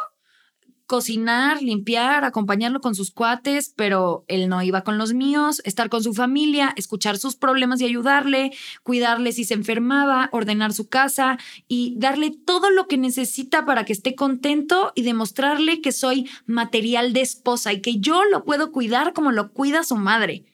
[0.85, 6.03] cocinar, limpiar, acompañarlo con sus cuates, pero él no iba con los míos, estar con
[6.03, 8.51] su familia, escuchar sus problemas y ayudarle,
[8.83, 13.93] cuidarle si se enfermaba, ordenar su casa y darle todo lo que necesita para que
[13.93, 19.13] esté contento y demostrarle que soy material de esposa y que yo lo puedo cuidar
[19.13, 20.45] como lo cuida su madre.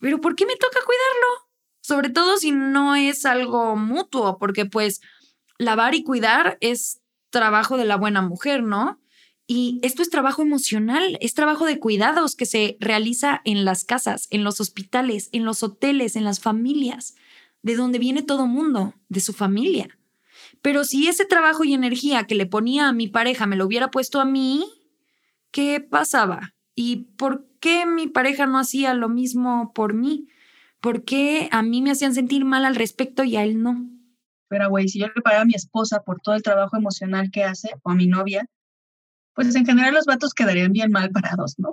[0.00, 1.43] Pero ¿por qué me toca cuidarlo?
[1.84, 5.02] Sobre todo si no es algo mutuo, porque pues
[5.58, 9.02] lavar y cuidar es trabajo de la buena mujer, ¿no?
[9.46, 14.28] Y esto es trabajo emocional, es trabajo de cuidados que se realiza en las casas,
[14.30, 17.16] en los hospitales, en los hoteles, en las familias,
[17.60, 19.98] de donde viene todo mundo, de su familia.
[20.62, 23.90] Pero si ese trabajo y energía que le ponía a mi pareja me lo hubiera
[23.90, 24.64] puesto a mí,
[25.50, 26.54] ¿qué pasaba?
[26.74, 30.28] ¿Y por qué mi pareja no hacía lo mismo por mí?
[30.84, 33.88] ¿Por qué a mí me hacían sentir mal al respecto y a él no?
[34.48, 37.42] Pero, güey, si yo le pagaba a mi esposa por todo el trabajo emocional que
[37.42, 38.44] hace, o a mi novia,
[39.32, 41.72] pues en general los vatos quedarían bien mal parados, ¿no?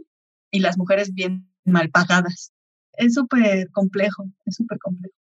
[0.50, 2.54] Y las mujeres bien mal pagadas.
[2.94, 5.14] Es súper complejo, es súper complejo.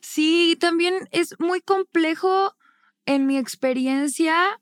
[0.00, 2.54] Sí, también es muy complejo
[3.04, 4.60] en mi experiencia,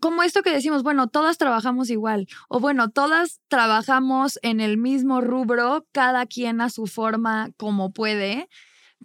[0.00, 5.20] como esto que decimos, bueno, todas trabajamos igual, o bueno, todas trabajamos en el mismo
[5.20, 8.48] rubro, cada quien a su forma como puede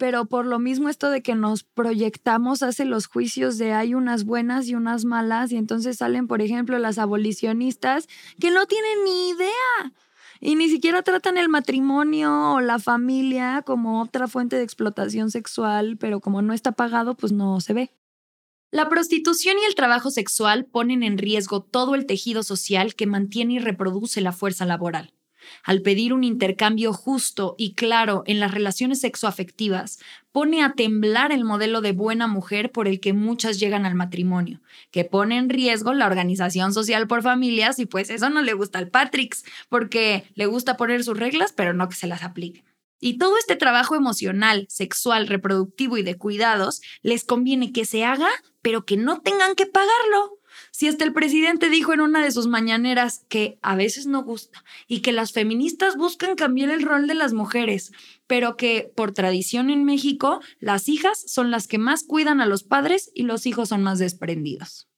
[0.00, 4.24] pero por lo mismo esto de que nos proyectamos hace los juicios de hay unas
[4.24, 8.08] buenas y unas malas y entonces salen, por ejemplo, las abolicionistas
[8.40, 9.92] que no tienen ni idea
[10.40, 15.98] y ni siquiera tratan el matrimonio o la familia como otra fuente de explotación sexual,
[15.98, 17.99] pero como no está pagado, pues no se ve.
[18.72, 23.54] La prostitución y el trabajo sexual ponen en riesgo todo el tejido social que mantiene
[23.54, 25.12] y reproduce la fuerza laboral.
[25.64, 29.98] Al pedir un intercambio justo y claro en las relaciones sexoafectivas,
[30.30, 34.60] pone a temblar el modelo de buena mujer por el que muchas llegan al matrimonio,
[34.92, 38.78] que pone en riesgo la organización social por familias y pues eso no le gusta
[38.78, 42.69] al Patrix, porque le gusta poner sus reglas pero no que se las apliquen.
[43.00, 48.28] Y todo este trabajo emocional, sexual, reproductivo y de cuidados les conviene que se haga,
[48.60, 50.38] pero que no tengan que pagarlo.
[50.70, 54.64] Si hasta el presidente dijo en una de sus mañaneras que a veces no gusta
[54.86, 57.92] y que las feministas buscan cambiar el rol de las mujeres,
[58.26, 62.64] pero que por tradición en México las hijas son las que más cuidan a los
[62.64, 64.88] padres y los hijos son más desprendidos.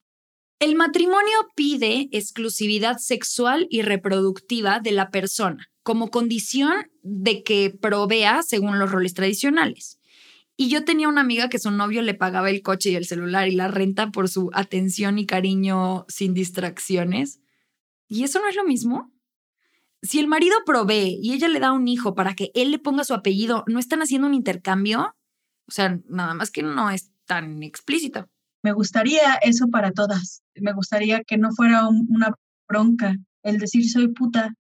[0.59, 8.43] El matrimonio pide exclusividad sexual y reproductiva de la persona como condición de que provea
[8.43, 9.99] según los roles tradicionales.
[10.57, 13.49] Y yo tenía una amiga que su novio le pagaba el coche y el celular
[13.49, 17.41] y la renta por su atención y cariño sin distracciones.
[18.07, 19.13] ¿Y eso no es lo mismo?
[20.03, 23.05] Si el marido provee y ella le da un hijo para que él le ponga
[23.05, 25.17] su apellido, ¿no están haciendo un intercambio?
[25.67, 28.29] O sea, nada más que no es tan explícito.
[28.63, 30.43] Me gustaría eso para todas.
[30.55, 32.35] Me gustaría que no fuera una
[32.69, 34.55] bronca el decir soy puta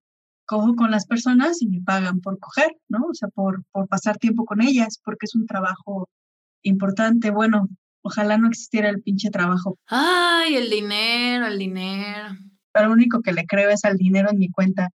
[0.52, 3.06] cojo con las personas y me pagan por coger, ¿no?
[3.10, 6.10] O sea, por, por pasar tiempo con ellas, porque es un trabajo
[6.60, 7.30] importante.
[7.30, 7.68] Bueno,
[8.02, 9.78] ojalá no existiera el pinche trabajo.
[9.86, 12.36] Ay, el dinero, el dinero.
[12.70, 14.90] Pero lo único que le creo es al dinero en mi cuenta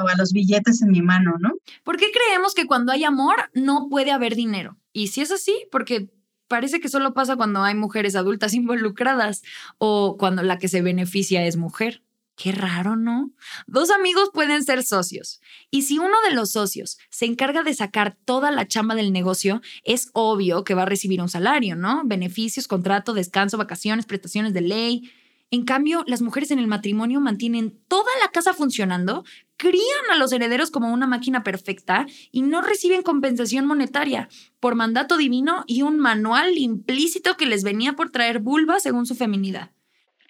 [0.00, 1.50] o a los billetes en mi mano, ¿no?
[1.82, 4.78] ¿Por qué creemos que cuando hay amor no puede haber dinero?
[4.92, 6.08] Y si es así, porque
[6.46, 9.42] parece que solo pasa cuando hay mujeres adultas involucradas
[9.78, 12.04] o cuando la que se beneficia es mujer.
[12.36, 13.30] Qué raro, ¿no?
[13.68, 15.40] Dos amigos pueden ser socios.
[15.70, 19.60] Y si uno de los socios se encarga de sacar toda la chamba del negocio,
[19.84, 22.02] es obvio que va a recibir un salario, ¿no?
[22.04, 25.12] Beneficios, contrato, descanso, vacaciones, prestaciones de ley.
[25.52, 29.24] En cambio, las mujeres en el matrimonio mantienen toda la casa funcionando,
[29.56, 35.16] crían a los herederos como una máquina perfecta y no reciben compensación monetaria por mandato
[35.16, 39.70] divino y un manual implícito que les venía por traer vulva según su feminidad.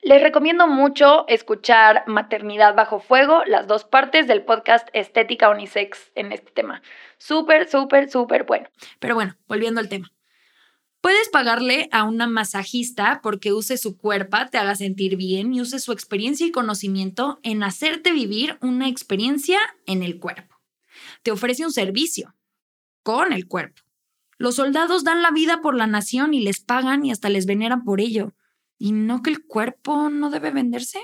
[0.04, 6.30] Les recomiendo mucho escuchar Maternidad bajo fuego, las dos partes del podcast Estética Unisex en
[6.30, 6.82] este tema.
[7.16, 8.68] Súper, súper, súper bueno.
[8.98, 10.12] Pero bueno, volviendo al tema.
[11.00, 15.78] Puedes pagarle a una masajista porque use su cuerpo, te haga sentir bien y use
[15.78, 20.60] su experiencia y conocimiento en hacerte vivir una experiencia en el cuerpo.
[21.22, 22.34] Te ofrece un servicio
[23.02, 23.80] con el cuerpo.
[24.36, 27.84] Los soldados dan la vida por la nación y les pagan y hasta les veneran
[27.84, 28.34] por ello.
[28.78, 31.00] ¿Y no que el cuerpo no debe venderse?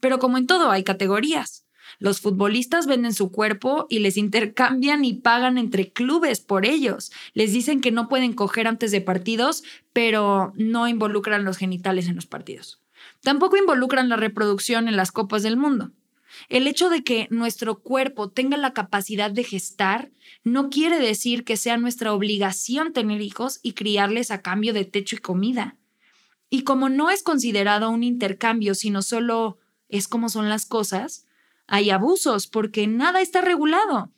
[0.00, 1.66] Pero como en todo hay categorías.
[1.98, 7.10] Los futbolistas venden su cuerpo y les intercambian y pagan entre clubes por ellos.
[7.32, 12.16] Les dicen que no pueden coger antes de partidos, pero no involucran los genitales en
[12.16, 12.80] los partidos.
[13.22, 15.92] Tampoco involucran la reproducción en las copas del mundo.
[16.48, 20.10] El hecho de que nuestro cuerpo tenga la capacidad de gestar
[20.44, 25.16] no quiere decir que sea nuestra obligación tener hijos y criarles a cambio de techo
[25.16, 25.77] y comida.
[26.50, 31.26] Y como no es considerado un intercambio, sino solo es como son las cosas,
[31.66, 34.12] hay abusos porque nada está regulado.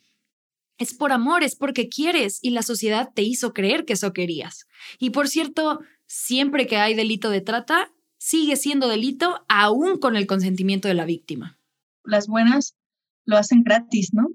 [0.77, 4.67] Es por amor, es porque quieres y la sociedad te hizo creer que eso querías.
[4.97, 10.27] Y por cierto, siempre que hay delito de trata, sigue siendo delito aún con el
[10.27, 11.59] consentimiento de la víctima.
[12.03, 12.75] Las buenas
[13.25, 14.27] lo hacen gratis, ¿no?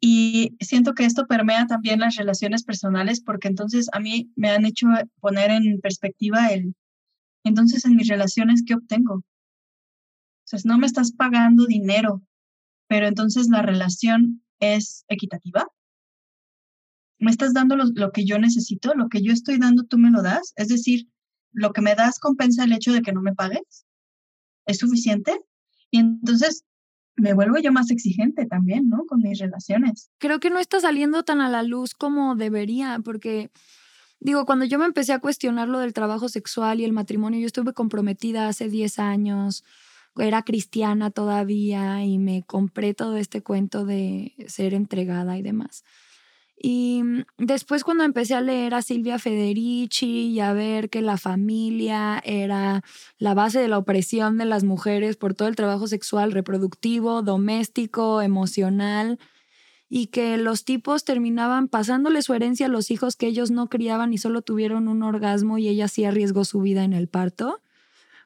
[0.00, 4.66] Y siento que esto permea también las relaciones personales porque entonces a mí me han
[4.66, 4.86] hecho
[5.20, 6.74] poner en perspectiva el,
[7.44, 9.14] entonces en mis relaciones, ¿qué obtengo?
[9.16, 12.22] O sea, no me estás pagando dinero,
[12.88, 15.66] pero entonces la relación es equitativa.
[17.18, 18.92] ¿Me estás dando lo, que yo necesito?
[18.94, 20.52] ¿Lo que yo estoy dando tú me lo das?
[20.56, 21.08] Es decir,
[21.52, 23.86] ¿lo que me das compensa el hecho de que no me pagues?
[24.66, 25.38] ¿Es suficiente?
[25.90, 26.64] Y entonces
[27.16, 29.06] me vuelvo yo más exigente también, ¿no?
[29.06, 30.10] Con mis relaciones.
[30.18, 33.50] Creo que no está saliendo tan a la luz como debería, porque
[34.24, 37.46] digo, cuando yo me empecé a cuestionar lo del trabajo sexual y el matrimonio, yo
[37.46, 39.64] estuve comprometida hace 10 años,
[40.16, 45.84] era cristiana todavía y me compré todo este cuento de ser entregada y demás.
[46.56, 47.02] Y
[47.36, 52.82] después cuando empecé a leer a Silvia Federici y a ver que la familia era
[53.18, 58.22] la base de la opresión de las mujeres por todo el trabajo sexual, reproductivo, doméstico,
[58.22, 59.18] emocional,
[59.96, 64.12] y que los tipos terminaban pasándole su herencia a los hijos que ellos no criaban
[64.12, 67.62] y solo tuvieron un orgasmo y ella sí arriesgó su vida en el parto,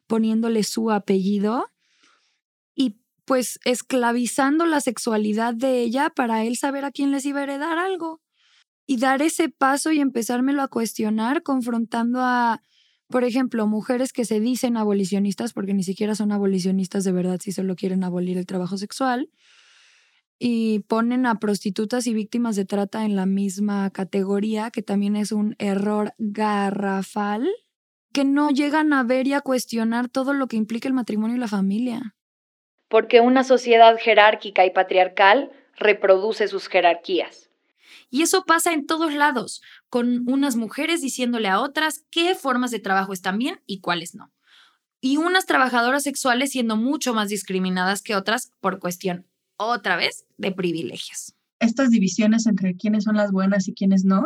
[0.06, 1.70] poniéndole su apellido
[3.28, 7.76] pues esclavizando la sexualidad de ella para él saber a quién les iba a heredar
[7.76, 8.22] algo.
[8.86, 12.62] Y dar ese paso y empezármelo a cuestionar, confrontando a,
[13.08, 17.52] por ejemplo, mujeres que se dicen abolicionistas, porque ni siquiera son abolicionistas de verdad si
[17.52, 19.28] solo quieren abolir el trabajo sexual,
[20.38, 25.32] y ponen a prostitutas y víctimas de trata en la misma categoría, que también es
[25.32, 27.48] un error garrafal,
[28.12, 31.40] que no llegan a ver y a cuestionar todo lo que implica el matrimonio y
[31.40, 32.14] la familia
[32.88, 37.50] porque una sociedad jerárquica y patriarcal reproduce sus jerarquías.
[38.10, 42.78] Y eso pasa en todos lados, con unas mujeres diciéndole a otras qué formas de
[42.78, 44.32] trabajo están bien y cuáles no.
[45.00, 49.26] Y unas trabajadoras sexuales siendo mucho más discriminadas que otras por cuestión,
[49.58, 51.34] otra vez, de privilegios.
[51.60, 54.24] Estas divisiones entre quiénes son las buenas y quiénes no,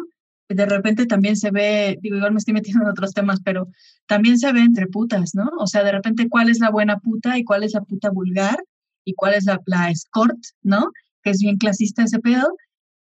[0.55, 3.69] de repente también se ve, digo, igual me estoy metiendo en otros temas, pero
[4.07, 5.51] también se ve entre putas, ¿no?
[5.59, 8.63] O sea, de repente cuál es la buena puta y cuál es la puta vulgar
[9.05, 10.91] y cuál es la, la escort, ¿no?
[11.23, 12.55] Que es bien clasista ese pedo,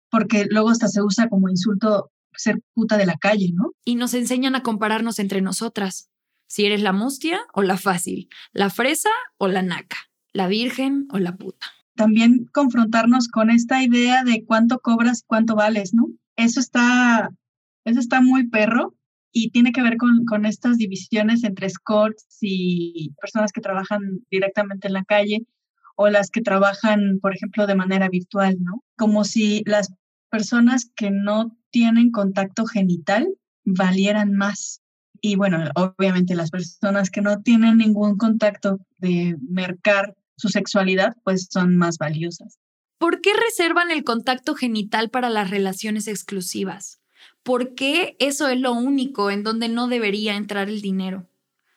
[0.09, 3.71] porque luego hasta se usa como insulto ser puta de la calle, ¿no?
[3.86, 6.09] Y nos enseñan a compararnos entre nosotras.
[6.47, 9.97] Si eres la mustia o la fácil, la fresa o la naca,
[10.34, 11.67] la virgen o la puta.
[11.95, 16.07] También confrontarnos con esta idea de cuánto cobras y cuánto vales, ¿no?
[16.35, 17.29] eso está,
[17.85, 18.95] eso está muy perro
[19.31, 24.87] y tiene que ver con, con estas divisiones entre escorts y personas que trabajan directamente
[24.87, 25.45] en la calle
[25.95, 28.83] o las que trabajan, por ejemplo, de manera virtual, ¿no?
[28.97, 29.93] Como si las
[30.29, 33.27] personas que no tienen contacto genital
[33.63, 34.81] valieran más.
[35.21, 41.47] Y bueno, obviamente las personas que no tienen ningún contacto de mercar su sexualidad, pues
[41.49, 42.59] son más valiosas.
[42.97, 46.99] ¿Por qué reservan el contacto genital para las relaciones exclusivas?
[47.43, 51.29] ¿Por qué eso es lo único en donde no debería entrar el dinero?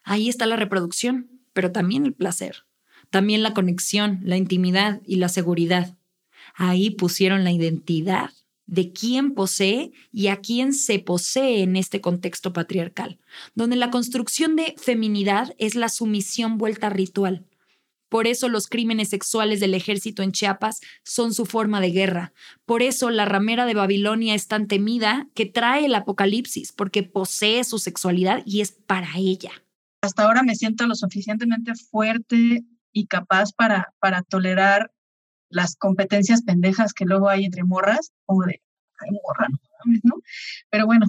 [0.03, 2.65] Ahí está la reproducción, pero también el placer,
[3.11, 5.97] también la conexión, la intimidad y la seguridad.
[6.57, 8.31] Ahí pusieron la identidad
[8.67, 13.21] de quién posee y a quién se posee en este contexto patriarcal,
[13.55, 17.47] donde la construcción de feminidad es la sumisión vuelta ritual,
[18.17, 22.33] por eso los crímenes sexuales del ejército en Chiapas son su forma de guerra.
[22.65, 27.63] Por eso la ramera de Babilonia es tan temida que trae el apocalipsis, porque posee
[27.63, 29.51] su sexualidad y es para ella.
[30.01, 34.91] Hasta ahora me siento lo suficientemente fuerte y capaz para, para tolerar
[35.51, 38.15] las competencias pendejas que luego hay entre morras,
[40.71, 41.05] Pero bueno,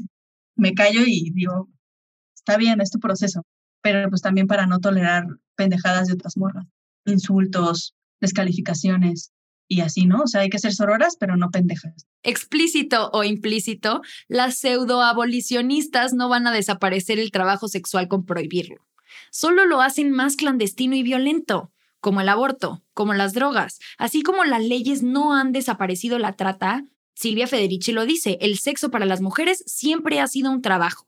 [0.57, 1.69] me callo y digo,
[2.35, 3.45] está bien, es tu proceso,
[3.81, 6.65] pero pues también para no tolerar pendejadas de otras morras
[7.11, 9.31] insultos, descalificaciones
[9.67, 10.21] y así, ¿no?
[10.21, 12.07] O sea, hay que ser sororas, pero no pendejas.
[12.23, 18.85] Explícito o implícito, las pseudoabolicionistas no van a desaparecer el trabajo sexual con prohibirlo.
[19.31, 23.79] Solo lo hacen más clandestino y violento, como el aborto, como las drogas.
[23.97, 26.83] Así como las leyes no han desaparecido la trata,
[27.13, 31.07] Silvia Federici lo dice, el sexo para las mujeres siempre ha sido un trabajo.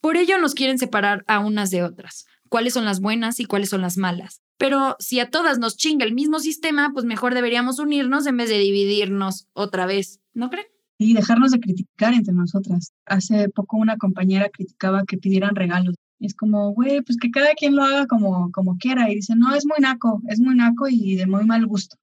[0.00, 2.26] Por ello nos quieren separar a unas de otras.
[2.48, 4.42] ¿Cuáles son las buenas y cuáles son las malas?
[4.58, 8.48] Pero si a todas nos chinga el mismo sistema, pues mejor deberíamos unirnos en vez
[8.48, 10.66] de dividirnos otra vez, ¿no creen?
[10.98, 12.92] Y dejarnos de criticar entre nosotras.
[13.06, 15.94] Hace poco una compañera criticaba que pidieran regalos.
[16.18, 19.08] es como, güey, pues que cada quien lo haga como, como quiera.
[19.08, 21.96] Y dice, no, es muy naco, es muy naco y de muy mal gusto.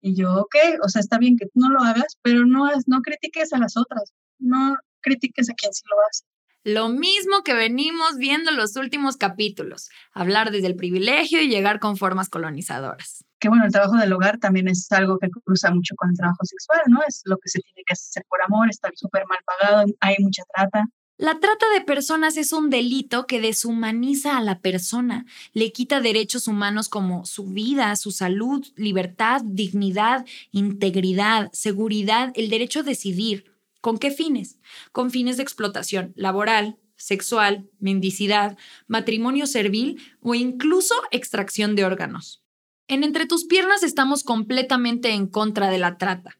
[0.00, 3.02] Y yo, ok, o sea, está bien que tú no lo hagas, pero no, no
[3.02, 4.12] critiques a las otras.
[4.40, 6.24] No critiques a quien sí lo hace.
[6.64, 11.80] Lo mismo que venimos viendo en los últimos capítulos, hablar desde el privilegio y llegar
[11.80, 13.24] con formas colonizadoras.
[13.40, 16.44] Que bueno, el trabajo del hogar también es algo que cruza mucho con el trabajo
[16.44, 17.00] sexual, ¿no?
[17.08, 20.44] Es lo que se tiene que hacer por amor, está súper mal pagado, hay mucha
[20.54, 20.84] trata.
[21.18, 26.48] La trata de personas es un delito que deshumaniza a la persona, le quita derechos
[26.48, 33.51] humanos como su vida, su salud, libertad, dignidad, integridad, seguridad, el derecho a decidir,
[33.82, 34.60] ¿Con qué fines?
[34.92, 38.56] Con fines de explotación laboral, sexual, mendicidad,
[38.86, 42.44] matrimonio servil o incluso extracción de órganos.
[42.86, 46.38] En Entre tus piernas estamos completamente en contra de la trata,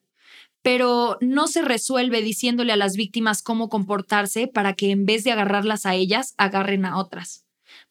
[0.63, 5.33] pero no se resuelve diciéndole a las víctimas cómo comportarse para que en vez de
[5.33, 7.42] agarrarlas a ellas, agarren a otras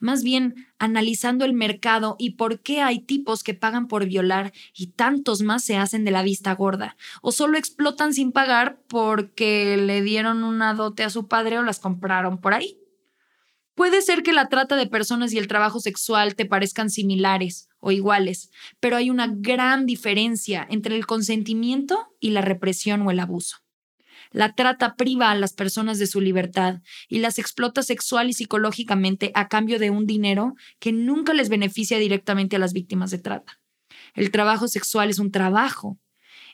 [0.02, 4.88] más bien analizando el mercado y por qué hay tipos que pagan por violar y
[4.88, 10.02] tantos más se hacen de la vista gorda, o solo explotan sin pagar porque le
[10.02, 12.78] dieron una dote a su padre o las compraron por ahí.
[13.76, 17.92] Puede ser que la trata de personas y el trabajo sexual te parezcan similares o
[17.92, 23.61] iguales, pero hay una gran diferencia entre el consentimiento y la represión o el abuso.
[24.32, 29.32] La trata priva a las personas de su libertad y las explota sexual y psicológicamente
[29.36, 33.60] a cambio de un dinero que nunca les beneficia directamente a las víctimas de trata.
[34.16, 36.00] El trabajo sexual es un trabajo.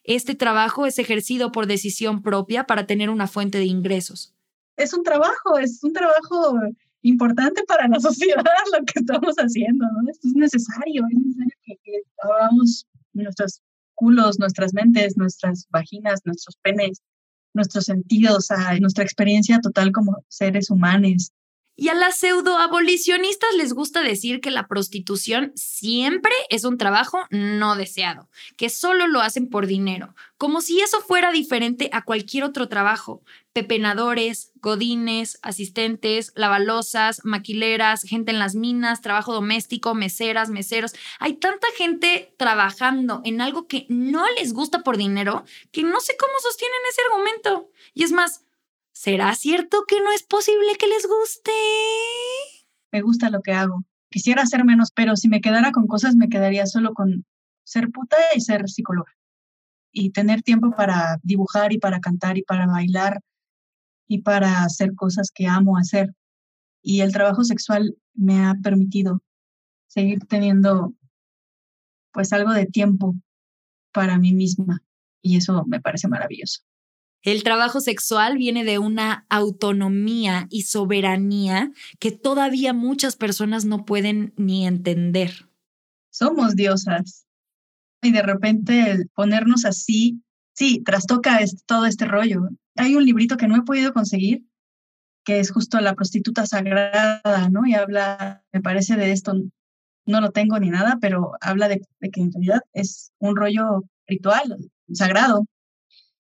[0.04, 4.34] Este trabajo es ejercido por decisión propia para tener una fuente de ingresos.
[4.76, 6.56] Es un trabajo, es un trabajo
[7.02, 8.44] importante para la sociedad
[8.78, 13.62] lo que estamos haciendo, Esto es necesario, es necesario que, que abramos nuestros
[13.96, 17.02] culos, nuestras mentes, nuestras vaginas, nuestros penes,
[17.58, 21.32] nuestros sentidos, a nuestra experiencia total como seres humanos.
[21.80, 27.76] Y a las pseudoabolicionistas les gusta decir que la prostitución siempre es un trabajo no
[27.76, 32.68] deseado, que solo lo hacen por dinero, como si eso fuera diferente a cualquier otro
[32.68, 33.22] trabajo.
[33.58, 40.94] Pepenadores, godines, asistentes, lavalosas, maquileras, gente en las minas, trabajo doméstico, meseras, meseros.
[41.20, 46.14] Hay tanta gente trabajando en algo que no les gusta por dinero que no sé
[46.20, 47.72] cómo sostienen ese argumento.
[47.96, 48.44] Y es más,
[48.92, 51.52] ¿Será cierto que no es posible que les guste?
[52.92, 53.84] Me gusta lo que hago.
[54.12, 57.26] Quisiera hacer menos, pero si me quedara con cosas, me quedaría solo con
[57.64, 59.12] ser puta y ser psicóloga.
[59.92, 63.22] Y tener tiempo para dibujar y para cantar y para bailar
[64.08, 66.14] y para hacer cosas que amo hacer.
[66.82, 69.22] Y el trabajo sexual me ha permitido
[69.88, 70.94] seguir teniendo
[72.12, 73.16] pues algo de tiempo
[73.92, 74.82] para mí misma.
[75.22, 76.62] Y eso me parece maravilloso.
[77.24, 84.34] El trabajo sexual viene de una autonomía y soberanía que todavía muchas personas no pueden
[84.38, 85.50] ni entender.
[86.10, 87.26] Somos diosas.
[88.02, 90.22] Y de repente ponernos así,
[90.54, 92.50] sí, trastoca todo este rollo.
[92.78, 94.46] Hay un librito que no he podido conseguir,
[95.24, 97.66] que es justo La prostituta sagrada, ¿no?
[97.66, 99.34] Y habla, me parece, de esto,
[100.06, 103.84] no lo tengo ni nada, pero habla de, de que en realidad es un rollo
[104.08, 104.58] ritual,
[104.94, 105.46] sagrado,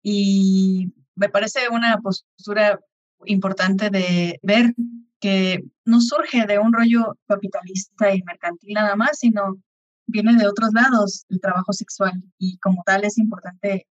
[0.02, 2.80] y me parece una postura
[3.26, 4.74] importante de ver
[5.20, 9.60] que no surge de un rollo capitalista y mercantil nada más, sino
[10.06, 13.86] viene de otros lados el trabajo sexual y como tal es importante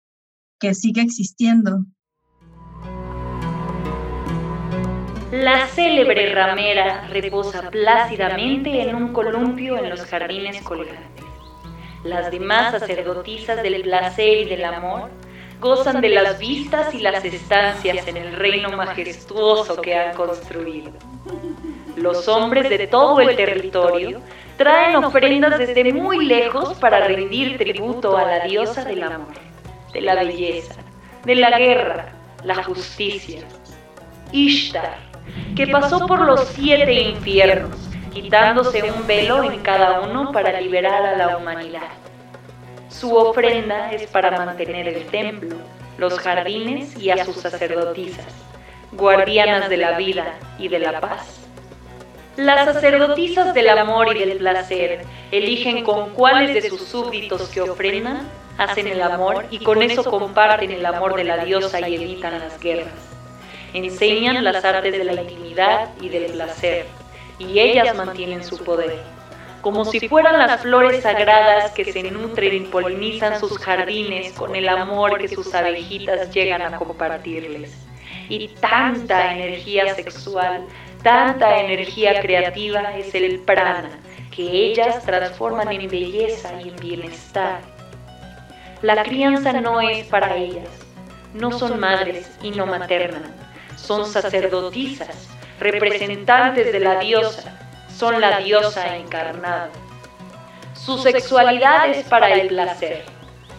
[0.59, 1.85] que siga existiendo.
[5.43, 11.23] La célebre ramera reposa plácidamente en un columpio en los jardines colgantes.
[12.03, 15.11] Las demás sacerdotisas del placer y del amor
[15.61, 20.89] gozan de las vistas y las estancias en el reino majestuoso que han construido.
[21.95, 24.19] Los hombres de todo el territorio
[24.57, 29.35] traen ofrendas desde muy lejos para rendir tributo a la diosa del amor,
[29.93, 30.81] de la belleza,
[31.25, 32.11] de la guerra,
[32.43, 33.41] la justicia.
[34.31, 35.06] Ishtar,
[35.55, 37.77] que pasó por los siete infiernos,
[38.13, 41.89] quitándose un velo en cada uno para liberar a la humanidad.
[42.89, 45.55] Su ofrenda es para mantener el templo,
[45.97, 48.25] los jardines y a sus sacerdotisas,
[48.91, 51.47] guardianas de la vida y de la paz.
[52.37, 58.27] Las sacerdotisas del amor y del placer eligen con cuáles de sus súbditos que ofrendan,
[58.59, 62.59] hacen el amor y con eso comparten el amor de la diosa y evitan las
[62.59, 63.16] guerras.
[63.73, 66.85] Enseñan las artes de la intimidad y del placer,
[67.39, 69.17] y ellas mantienen su poder
[69.67, 74.69] como si fueran las flores sagradas que se nutren y polinizan sus jardines con el
[74.69, 77.75] amor que sus abejitas llegan a compartirles.
[78.29, 80.65] Y tanta energía sexual,
[81.03, 83.89] tanta energía creativa es el prana,
[84.33, 87.59] que ellas transforman en belleza y en bienestar.
[88.81, 90.69] La crianza no es para ellas,
[91.33, 93.33] no son madres y no maternan,
[93.77, 97.57] son sacerdotisas, representantes de la diosa,
[97.95, 99.69] son la diosa encarnada.
[100.73, 103.05] Su sexualidad es para el placer,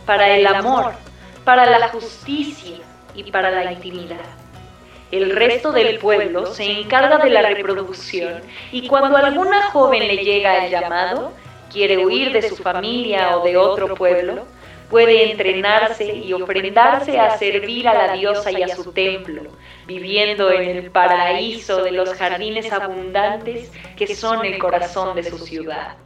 [0.05, 0.93] para el amor,
[1.45, 2.77] para la justicia
[3.15, 4.17] y para la intimidad.
[5.11, 10.67] El resto del pueblo se encarga de la reproducción y cuando alguna joven le llega
[10.67, 11.33] el llamado,
[11.73, 14.45] quiere huir de su familia o de otro pueblo,
[14.91, 19.43] puede entrenarse y ofrendarse a servir a la diosa y a su templo,
[19.87, 25.97] viviendo en el paraíso de los jardines abundantes que son el corazón de su ciudad.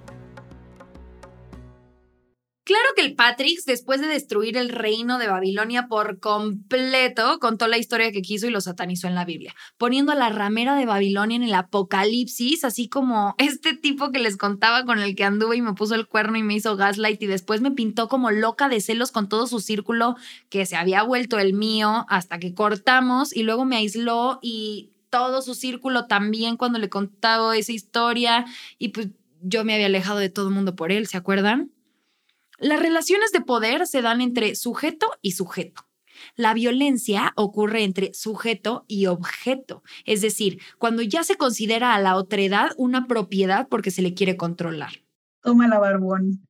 [2.65, 7.77] Claro que el Patrix, después de destruir el reino de Babilonia por completo, contó la
[7.77, 11.35] historia que quiso y lo satanizó en la Biblia, poniendo a la ramera de Babilonia
[11.35, 15.63] en el Apocalipsis, así como este tipo que les contaba con el que anduve y
[15.63, 18.81] me puso el cuerno y me hizo gaslight y después me pintó como loca de
[18.81, 20.15] celos con todo su círculo
[20.49, 25.43] que se había vuelto el mío hasta que cortamos y luego me aisló y todo
[25.43, 28.47] su círculo también cuando le contaba esa historia
[28.79, 29.09] y pues
[29.41, 31.73] yo me había alejado de todo el mundo por él, ¿se acuerdan?
[32.63, 35.83] Las relaciones de poder se dan entre sujeto y sujeto.
[36.37, 42.15] La violencia ocurre entre sujeto y objeto, es decir, cuando ya se considera a la
[42.17, 45.03] otredad una propiedad porque se le quiere controlar.
[45.43, 46.47] Toma la barbón.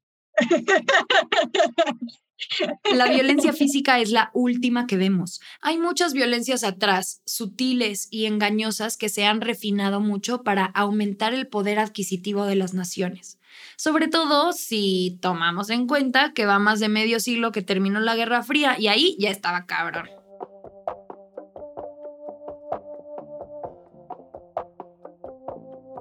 [2.93, 5.41] La violencia física es la última que vemos.
[5.61, 11.47] Hay muchas violencias atrás, sutiles y engañosas, que se han refinado mucho para aumentar el
[11.47, 13.39] poder adquisitivo de las naciones.
[13.83, 18.15] Sobre todo si tomamos en cuenta que va más de medio siglo que terminó la
[18.15, 20.09] Guerra Fría y ahí ya estaba cabrón.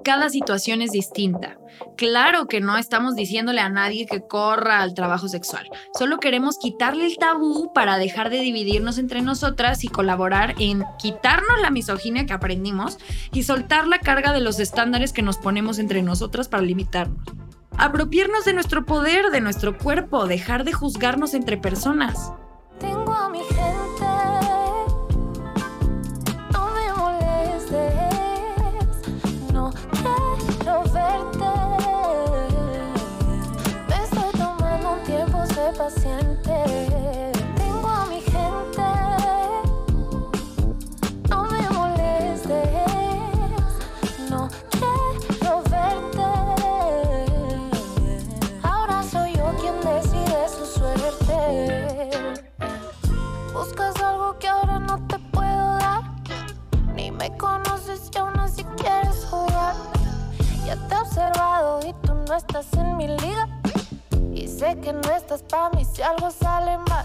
[0.04, 1.58] Cada situación es distinta.
[1.96, 5.68] Claro que no estamos diciéndole a nadie que corra al trabajo sexual.
[5.98, 11.60] Solo queremos quitarle el tabú para dejar de dividirnos entre nosotras y colaborar en quitarnos
[11.60, 12.98] la misoginia que aprendimos
[13.32, 17.41] y soltar la carga de los estándares que nos ponemos entre nosotras para limitarnos.
[17.82, 22.32] Apropiarnos de nuestro poder, de nuestro cuerpo, dejar de juzgarnos entre personas.
[64.32, 67.04] Y sé que no estás para mí si algo sale mal.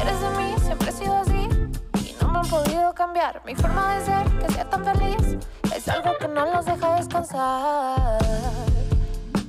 [0.00, 1.48] Eres de mí, siempre he sido así.
[2.04, 5.36] Y no me han podido cambiar mi forma de ser, que sea tan feliz.
[5.74, 8.18] Es algo que no los deja descansar.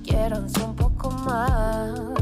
[0.04, 2.21] Quiéranse un poco más.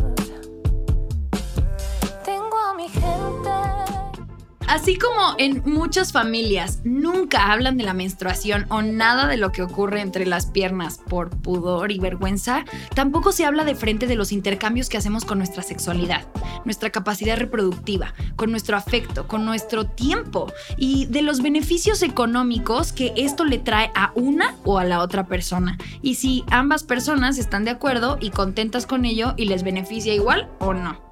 [4.69, 9.63] Así como en muchas familias nunca hablan de la menstruación o nada de lo que
[9.63, 14.31] ocurre entre las piernas por pudor y vergüenza, tampoco se habla de frente de los
[14.31, 16.27] intercambios que hacemos con nuestra sexualidad,
[16.65, 23.11] nuestra capacidad reproductiva, con nuestro afecto, con nuestro tiempo y de los beneficios económicos que
[23.15, 25.79] esto le trae a una o a la otra persona.
[26.03, 30.47] Y si ambas personas están de acuerdo y contentas con ello y les beneficia igual
[30.59, 31.08] o no.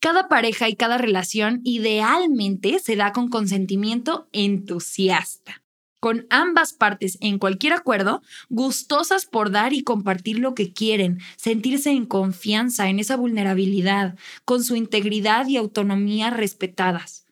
[0.00, 5.62] Cada pareja y cada relación idealmente se da con consentimiento entusiasta,
[6.00, 11.90] con ambas partes en cualquier acuerdo, gustosas por dar y compartir lo que quieren, sentirse
[11.90, 17.25] en confianza, en esa vulnerabilidad, con su integridad y autonomía respetadas.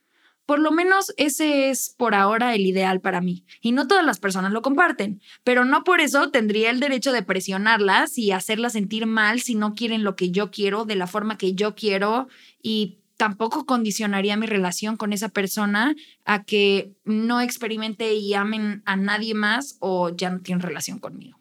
[0.46, 3.44] Por lo menos ese es por ahora el ideal para mí.
[3.60, 7.22] Y no todas las personas lo comparten, pero no por eso tendría el derecho de
[7.22, 11.38] presionarlas y hacerlas sentir mal si no quieren lo que yo quiero, de la forma
[11.38, 12.28] que yo quiero,
[12.62, 18.96] y tampoco condicionaría mi relación con esa persona a que no experimente y amen a
[18.96, 21.38] nadie más o ya no tienen relación conmigo.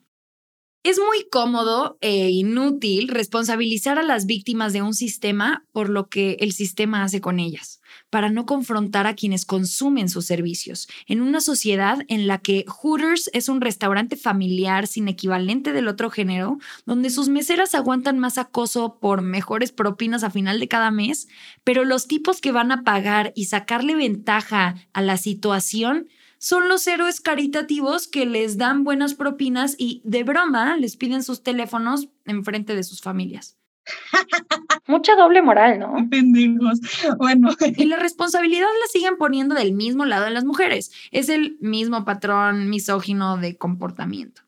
[0.83, 6.35] Es muy cómodo e inútil responsabilizar a las víctimas de un sistema por lo que
[6.41, 7.79] el sistema hace con ellas,
[8.13, 13.31] para no confrontar a quienes consumen sus servicios, en una sociedad en la que Hooters
[13.33, 18.99] es un restaurante familiar sin equivalente del otro género, donde sus meseras aguantan más acoso
[19.01, 21.27] por mejores propinas a final de cada mes,
[21.63, 26.07] pero los tipos que van a pagar y sacarle ventaja a la situación
[26.37, 31.41] son los héroes caritativos que les dan buenas propinas y de broma les piden sus
[31.41, 33.57] teléfonos en frente de sus familias.
[34.87, 35.95] Mucha doble moral, ¿no?
[36.09, 36.79] Pendejos.
[37.17, 37.49] Bueno.
[37.75, 40.91] Y la responsabilidad la siguen poniendo del mismo lado de las mujeres.
[41.11, 44.41] Es el mismo patrón misógino de comportamiento.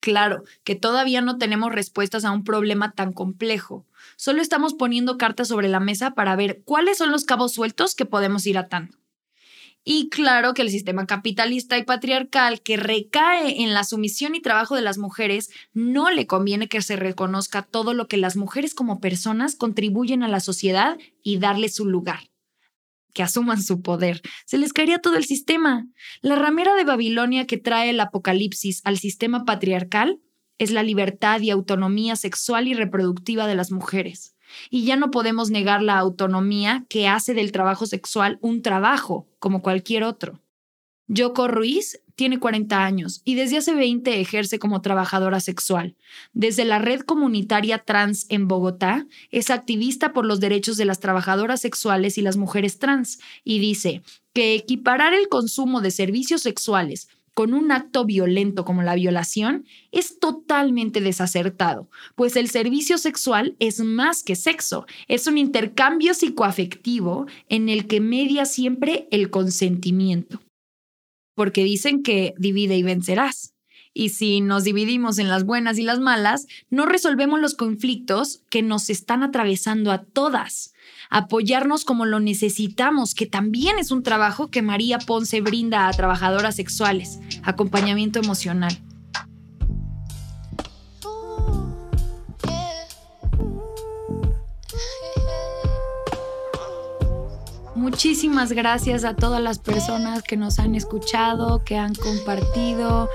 [0.00, 3.86] Claro, que todavía no tenemos respuestas a un problema tan complejo.
[4.16, 8.04] Solo estamos poniendo cartas sobre la mesa para ver cuáles son los cabos sueltos que
[8.04, 8.98] podemos ir atando.
[9.86, 14.74] Y claro que el sistema capitalista y patriarcal que recae en la sumisión y trabajo
[14.74, 18.98] de las mujeres no le conviene que se reconozca todo lo que las mujeres como
[18.98, 22.30] personas contribuyen a la sociedad y darle su lugar.
[23.12, 24.22] Que asuman su poder.
[24.46, 25.86] Se les caería todo el sistema.
[26.22, 30.18] La ramera de Babilonia que trae el apocalipsis al sistema patriarcal
[30.56, 34.33] es la libertad y autonomía sexual y reproductiva de las mujeres
[34.70, 39.62] y ya no podemos negar la autonomía que hace del trabajo sexual un trabajo como
[39.62, 40.40] cualquier otro.
[41.06, 45.96] Yoko Ruiz tiene 40 años y desde hace 20 ejerce como trabajadora sexual.
[46.32, 51.60] Desde la red comunitaria trans en Bogotá, es activista por los derechos de las trabajadoras
[51.60, 54.02] sexuales y las mujeres trans y dice
[54.32, 60.18] que equiparar el consumo de servicios sexuales con un acto violento como la violación es
[60.18, 67.68] totalmente desacertado, pues el servicio sexual es más que sexo, es un intercambio psicoafectivo en
[67.68, 70.40] el que media siempre el consentimiento.
[71.36, 73.53] Porque dicen que divide y vencerás.
[73.94, 78.60] Y si nos dividimos en las buenas y las malas, no resolvemos los conflictos que
[78.60, 80.74] nos están atravesando a todas
[81.10, 86.56] apoyarnos como lo necesitamos, que también es un trabajo que María Ponce brinda a trabajadoras
[86.56, 88.76] sexuales, acompañamiento emocional.
[97.76, 103.08] Muchísimas gracias a todas las personas que nos han escuchado, que han compartido.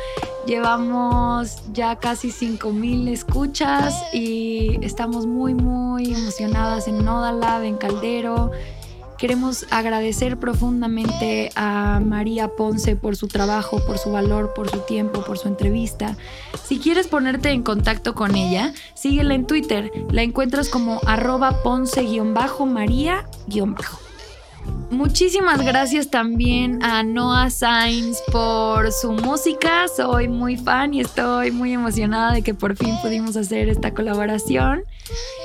[0.50, 8.50] Llevamos ya casi 5000 escuchas y estamos muy, muy emocionadas en Nodalab, en Caldero.
[9.20, 15.24] Queremos agradecer profundamente a María Ponce por su trabajo, por su valor, por su tiempo,
[15.24, 16.18] por su entrevista.
[16.66, 19.92] Si quieres ponerte en contacto con ella, síguela en Twitter.
[20.10, 23.28] La encuentras como arroba ponce-maría-
[24.92, 29.88] Muchísimas gracias también a Noah Sainz por su música.
[29.88, 34.84] Soy muy fan y estoy muy emocionada de que por fin pudimos hacer esta colaboración.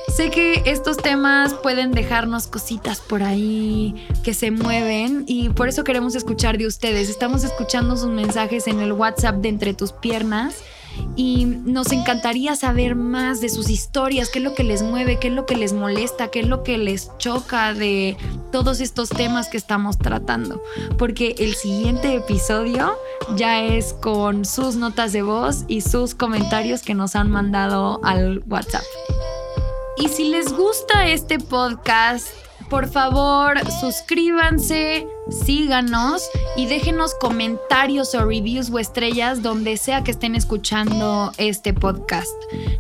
[0.08, 5.84] Sé que estos temas pueden dejarnos cositas por ahí que se mueven y por eso
[5.84, 7.10] queremos escuchar de ustedes.
[7.10, 10.62] Estamos escuchando sus mensajes en el WhatsApp de Entre tus piernas
[11.16, 15.28] y nos encantaría saber más de sus historias, qué es lo que les mueve, qué
[15.28, 18.16] es lo que les molesta, qué es lo que les choca de
[18.52, 20.62] todos estos temas que estamos tratando,
[20.98, 22.96] porque el siguiente episodio
[23.36, 28.42] ya es con sus notas de voz y sus comentarios que nos han mandado al
[28.48, 28.84] WhatsApp.
[29.96, 32.26] Y si les gusta este podcast,
[32.68, 36.22] por favor, suscríbanse, síganos
[36.56, 42.30] y déjenos comentarios o reviews o estrellas donde sea que estén escuchando este podcast.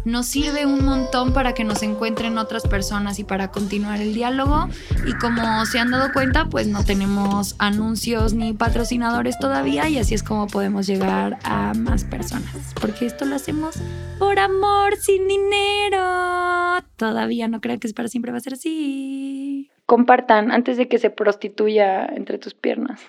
[0.04, 4.68] Nos sirve un montón para que nos encuentren otras personas y para continuar el diálogo.
[5.06, 10.14] Y como se han dado cuenta, pues no tenemos anuncios ni patrocinadores todavía y así
[10.14, 12.74] es como podemos llegar a más personas.
[12.80, 13.76] Porque esto lo hacemos
[14.18, 16.82] por amor, sin dinero.
[16.96, 20.98] Todavía no creo que es para siempre va a ser así compartan antes de que
[20.98, 23.00] se prostituya entre tus piernas.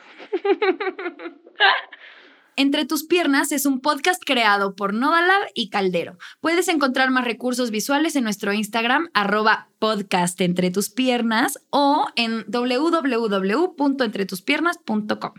[2.58, 6.18] Entre tus piernas es un podcast creado por Nodalab y Caldero.
[6.40, 12.46] Puedes encontrar más recursos visuales en nuestro Instagram, arroba podcast entre tus piernas o en
[12.48, 15.34] www.entretuspiernas.com.